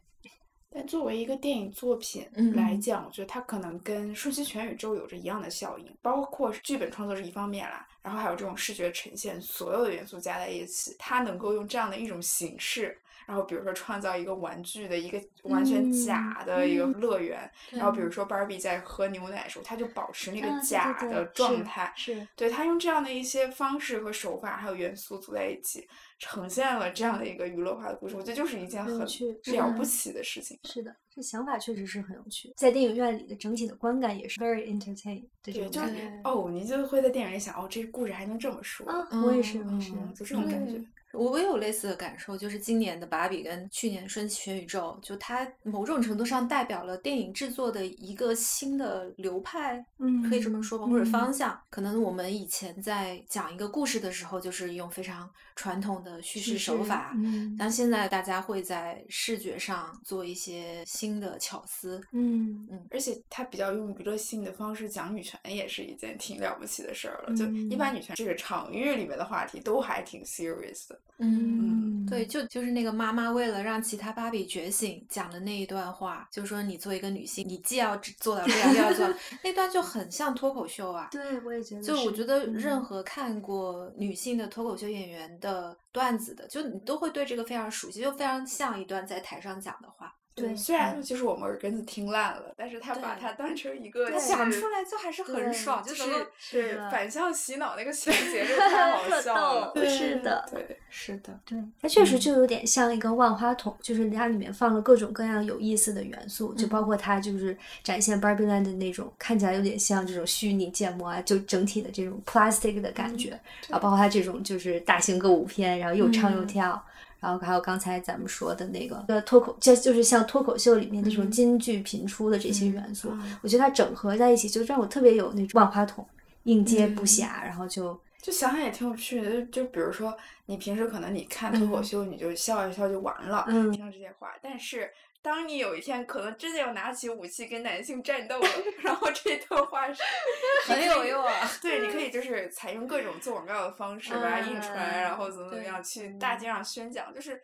[0.68, 12.98] 但作为一个电影作品来讲，我觉得它可能跟《瞬息全宇宙》有着一样的效应，包括剧本创作是一方面啦，然后还有这种视觉呈现，所有的元素加在一起，它能够用这样的一种形式，
[13.32, 25.88] 然后比如说创造一个玩具的一个完全假的一个乐园，然后比如说芭比在喝牛奶的时候，她就保持那个假的状态，是对她用这样的一些方式和手法还有元素组在一起。
[26.18, 30.56] 呈现了这样的一个娱乐化的故事，我觉得就是一件很了不起的事情。
[30.62, 35.26] 是的，这想法确实是很有趣，在电影院里的整体的观感也是 very entertaining。
[35.42, 38.86] 对，就是哦，你就会在电影里想，哦，这个故事还能这么说。
[38.88, 40.80] 啊，我也是，我也是，就这种感觉。
[41.12, 51.58] 我也有类似的感受，就是今年的《芭比》跟去年《瞬息全宇宙》，就它某种程度上代表了电影制作的一个新的流派，嗯，可以这么说吧，或者方向。
[51.70, 67.34] 可能我们以前在讲一个故事的时候，就是用非常传统的叙事手法，嗯，但现在大家会在视觉上做一些新的巧思，嗯嗯，而且它比较用娱乐性的方式讲女权，也是一件挺了不起的事儿了。
[67.36, 70.98] 就一般女权这个场域里面的话题都还挺 serious 的。
[71.18, 79.08] 嗯，对，就就是那个妈妈为了让其他芭比觉醒讲的那一段话，就说你作为一个女性，你既要做到这样，又要做
[79.44, 81.08] 那段就很像脱口秀啊。
[81.12, 81.82] 对，我也觉得。
[81.82, 90.12] 就我觉得任何看过女性的脱口秀演员的段子的，就你都会对这个非常熟悉，就非常像一段在台上讲的话。
[90.34, 96.04] 对，虽然就是我们耳根子听烂了，但是他把它当成一个想出来就还是很爽，就是
[96.38, 99.72] 是反向洗脑那个情节，就太好笑了。
[99.86, 107.54] 是的，对，是的，对，它确实就有点像一个万花筒，就是它里面放了各种各样有意思的元素，就包括它就是
[107.84, 116.82] 展现 Barbie Land 的那种看起来有点像这种虚拟建模啊，就整体的这种 plastic 的感觉，然后包括它这种就是大型歌舞片，然后又唱又跳。
[117.22, 126.04] 然后还有刚才咱们说的那个呃脱口，就就是像脱口秀里面那种金句频出的这些元素，我觉得它整合在一起，就让我特别有那种万花筒
[126.42, 129.30] 应接不暇，然后就就想想也挺有趣的。
[129.30, 130.12] 就就比如说
[130.46, 134.90] 你平时可能你看脱口秀，你就笑一笑就完了，听到这些话，但是。
[135.22, 138.48] 当你有一天可能真的要拿起武器跟男性战斗了，
[138.82, 140.02] 然后这段话是
[140.66, 141.48] 很有用啊。
[141.62, 147.40] 对，你可以就是采用各种做广告的方式把它印出来，然后怎么怎么样去大街上宣讲，就是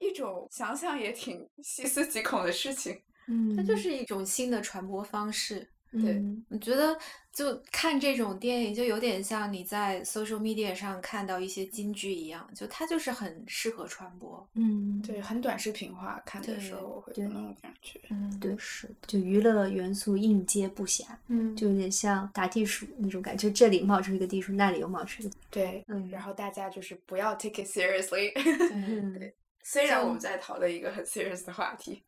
[0.00, 3.00] 一种想想也挺细思极恐的事情。
[3.28, 5.70] 嗯，它就是一种新的传播方式。
[5.92, 6.96] 对，我觉得
[7.32, 14.48] 就看这种电影，就有点像你在 social media 上看到一些金句一样，就它就是很适合传播。
[14.54, 18.00] 嗯，对，很短视频化，看的时候我会有那种感觉。
[18.10, 21.04] 嗯，对，是的，就娱乐元素应接不暇。
[21.26, 25.32] 嗯，就有点像打地鼠那种感觉，就这里冒出一个地鼠，那里又冒出一个。
[25.50, 28.32] 对，嗯，然后大家就是不要 take it seriously。
[28.34, 29.34] 对，对，
[29.64, 32.02] 虽然我们在讨论一个很 serious 的话题。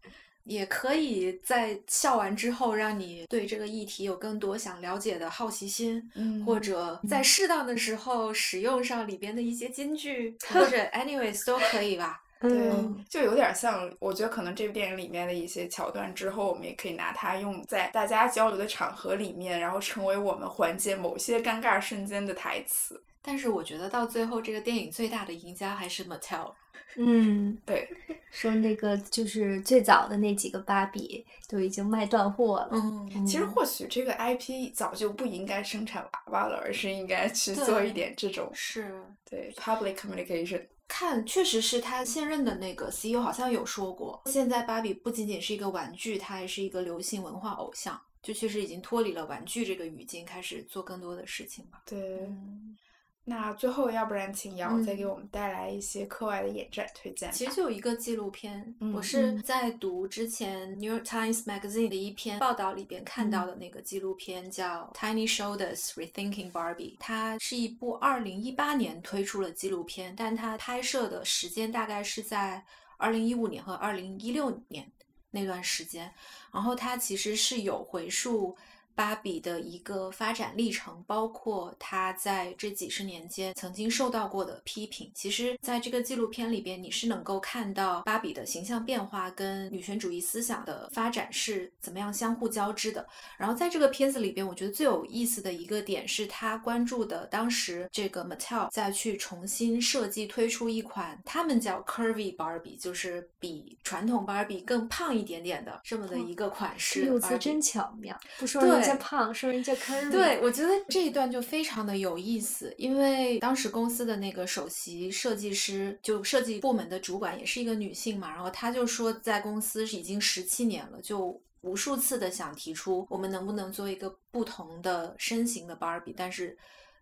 [0.45, 12.23] 也可以在笑完之后，让你对这个议题有更多想了解的好奇心，嗯或者在适当的时候使用上里边的一些金句，或者 anyways 都可以吧。
[12.41, 23.01] 对嗯，就有点像，我觉得可能这部电影里面的一些桥段之后，我们也可以拿它用在大家交流的场合里面，然后成为我们缓解某些尴尬瞬间的台词。
[23.23, 26.53] 但是我觉得到最后，这个电影最大的赢家还是 Mattel。
[26.97, 27.89] 嗯，对，
[28.31, 32.69] 说那个就是最早的那几个芭比都已经卖断货了。
[32.73, 39.03] 嗯，其实或许这个 IP 早就不应该生产娃娃了，而是应该去做一点这种是。
[39.25, 40.67] 对 public communication。
[40.87, 51.81] 看，确实是他现任的那个 CEO 好像有说过，现在芭比不仅仅是一个玩具，它还是一个流行文化偶像，就确实已经脱离了玩具这个语境，开始做更多的事情吧。
[51.87, 52.77] 对，嗯，
[53.25, 57.33] 那最后要不然请瑶再给嗯我们带来一些课外的演展推荐吧。
[57.35, 66.95] 其实就有一个纪录片，嗯我是嗯在读之前 New York Times Magazine 的一篇报道里边看到的那个纪录片，叫《Tiny Shoulders Rethinking Barbie》。
[66.99, 72.65] 它是一部2018年推出了纪录片，但它拍摄的时间大概是在
[72.99, 74.91] 2015年和2016年
[75.31, 76.13] 那段时间。
[76.53, 78.57] 然后它其实是有回溯
[78.95, 85.11] 芭比的一个发展历程，包括她在这几十年间曾经受到过的批评。
[85.15, 93.07] 其实，在这个纪录片里边，你是能够看到芭比的形象变化跟女权主义思想的发展是怎么样相互交织的。
[93.37, 107.03] 然后在这个片子里边，我觉得最有意思的一个点是他关注的当时这个 Mattel 再去重新设计推出一款他们叫 Curvy Barbie，就是比传统 Barbie 更胖一点点的这么的一个款式。
[107.03, 110.11] 用词真巧妙，不说人家胖，说人家 curvy。
[110.11, 126.57] 对，我觉得这一段就非常的有意思，因为当时公司的那个首席设计师，就设计部门的主管也是一个女性嘛，然后她就说，在公司已经十七年了，就无数次的想提出，我们能不能做一个不同的身形的 Barbie，但是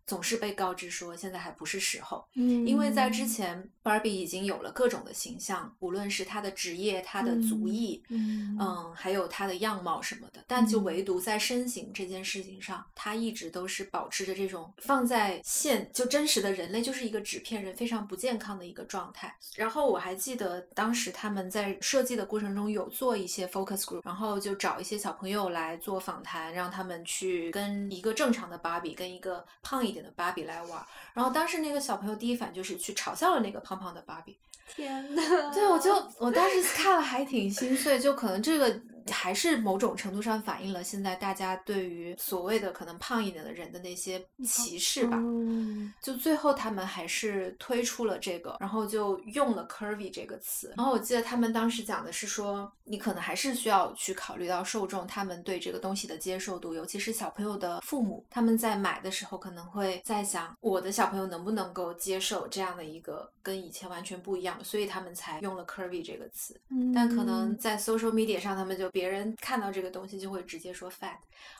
[0.06, 2.26] 总是被告知说现在还不是时候。
[2.34, 19.34] 嗯，因为在之前，Barbie 已经有了各种的形象，无论是她的职业、她的族裔，嗯嗯，还有她的样貌什么的，但就嗯唯独在身形这件事情上，她一直都是保持着这种放在现就真实的人类就是一个纸片人，非常不健康的一个状态。
[19.56, 30.86] 然后我还记得当时他们在设计的过程中有做一些 focus group，然后就找一些小朋友来做访谈，让他们去跟一个正常的芭比跟一个胖一点的芭比来玩。
[31.14, 34.38] 然后当时那个小朋友第一反应就是去嘲笑了那个胖胖的芭比。
[34.72, 38.80] 天呐，对，我就我当时看了还挺心碎，就可能这个
[39.10, 45.16] 还是某种程度上反映了现在大家对于所谓的可能胖一点的人的那些歧视吧。
[45.20, 50.72] 嗯就最后他们还是推出了这个，然后就用了 curvy 这个词。
[50.76, 66.58] 然后我记得他们当时讲的是说，你可能还是需要去考虑到受众他们对这个东西的接受度，尤其是小朋友的父母，他们在买的时候可能会在想，我的小朋友能不能够接受这样的一个跟以前完全不一样，所以他们才用了 curvy 这个词。
[66.94, 71.16] 但可能嗯在 social media 上，他们就别人看到这个东西就会直接说 fat。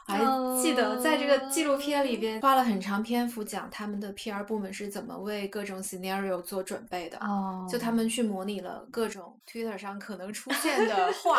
[0.07, 0.19] 还
[0.61, 7.17] 记得在这个纪录片里边花了很长篇幅讲他们的 PR 部门是怎么为各种 scenario 做准备的。
[7.19, 11.39] 哦，就他们去模拟了各种 Twitter 上可能出现的话，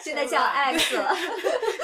[0.00, 1.14] 现在叫 X 了，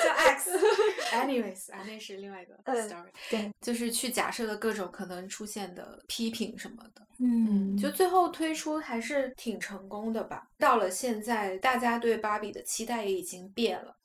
[0.04, 0.50] 叫 X。
[1.12, 3.08] Anyways，啊，那是另外一个嗯 story。
[3.30, 7.06] 对，就是去假设的各种可能出现的批评什么的。
[7.22, 10.48] 嗯就最后推出还是挺成功的吧。
[10.58, 13.96] 到了现在，大家对芭比的期待也已经变了。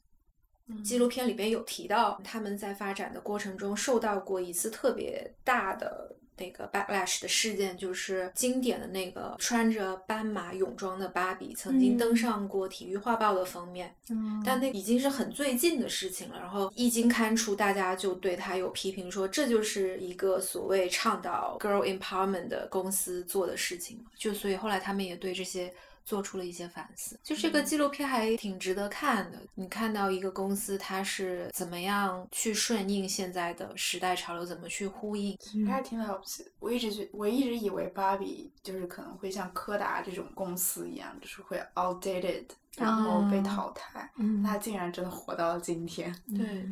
[0.84, 13.96] 纪录片里边有提到，他们在发展的过程中受到过一次特别大的那个 backlash 的事件，就是经典的那个穿着斑马泳装的芭比曾经登嗯上过体育画报的封面。
[14.10, 16.40] 嗯但那已经是很最近的事情了。
[16.40, 24.04] 然后一经刊出，大家就对他有批评，说这就是一个所谓倡导 girl empowerment 的公司做的事情。
[24.16, 25.74] 就所以后来他们也对这些。
[26.06, 29.42] 做出了一些反思，就这个纪录片还挺值得看的。
[29.56, 35.38] 你看到一个公司它是怎么样去顺应现在的时代潮流，怎么去呼应。
[35.68, 36.52] 还是挺了不起的。
[36.60, 42.46] 我一直觉，我一直以为芭比就是可能会像柯达这种公司一样，就是会 outdated，
[42.78, 44.12] 然后被啊淘汰。
[44.18, 46.16] 嗯它竟然真的活到了今天。
[46.38, 46.68] 对，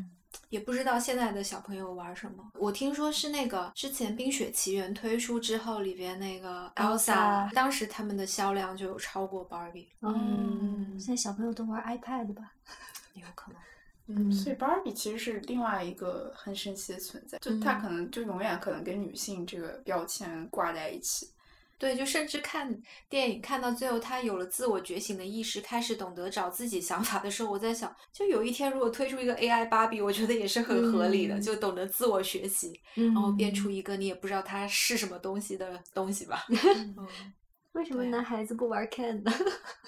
[0.50, 2.52] 也不知道现在的小朋友玩什么。
[2.56, 12.54] 我听说是那个之前《冰雪奇缘》推出之后，里边那个 Elsa 当时他们的销量就有超过 Barbie，嗯，现在小朋友都玩 iPad 吧？
[13.16, 13.60] 有可能。
[14.06, 21.30] 嗯所以 Barbie 其实是另外一个很神奇的存在，就它可能就永远可能跟女性这个标签挂在一起。
[21.78, 36.46] 对，就甚至看电影看到最后，他有了自我觉醒的意识，开始懂得找自己想法的时候，我在想，就有一天如果推出一个 AI 芭比，我觉得也是很合理的，嗯就懂得自我学习，然后变出一个你也不知道它是什么东西的东西吧。
[36.98, 37.34] 嗯
[37.74, 39.32] 为什么男孩子不玩 Ken 呢？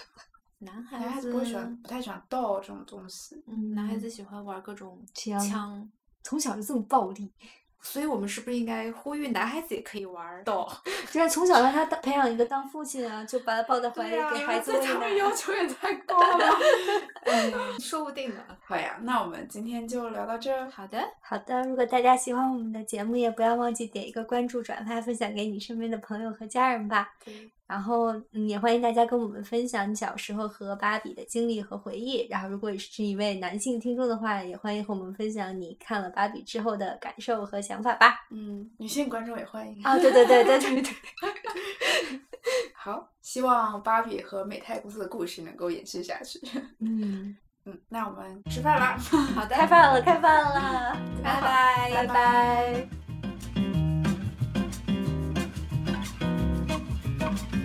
[0.58, 3.36] 男孩子不会喜欢，不太喜欢 doll 这种东西。
[3.46, 5.92] 嗯，男孩子喜欢玩各种枪枪，
[6.24, 7.32] 从小就这么暴力，
[7.86, 10.68] 所以我们是不是应该呼吁男孩子也可以玩斗？
[11.12, 15.16] 就是从小让他当培养一个当父亲啊，就把他抱在怀里给孩子喂奶对他们。
[15.18, 16.58] 要求也太 高了
[17.80, 18.42] 说不定呢。
[18.66, 20.70] 好呀，那我们今天就聊到这儿。
[20.70, 27.14] 好的，好的，如果大家喜欢我们的节目，也不要忘记点一个关注、转发、分享给你身边的朋友和家人吧。
[27.68, 32.28] 对，然后，嗯，也欢迎大家跟我们分享你小时候和芭比的经历和回忆。
[32.30, 38.26] 然后，如果你是一位男性听众的话，也欢迎和我们分享你看了芭比之后的感受和想法吧。
[38.32, 39.84] 嗯，女性观众也欢迎。
[39.84, 40.92] 啊，对对对对对对，
[42.76, 46.40] 好，希望芭比和美泰公司的故事能够延续下去。
[46.80, 47.36] 嗯，
[47.66, 48.98] 嗯，那我们吃饭啦。
[49.34, 53.05] 好的， 开饭了，开饭了，拜拜，拜拜。
[57.36, 57.65] Bye.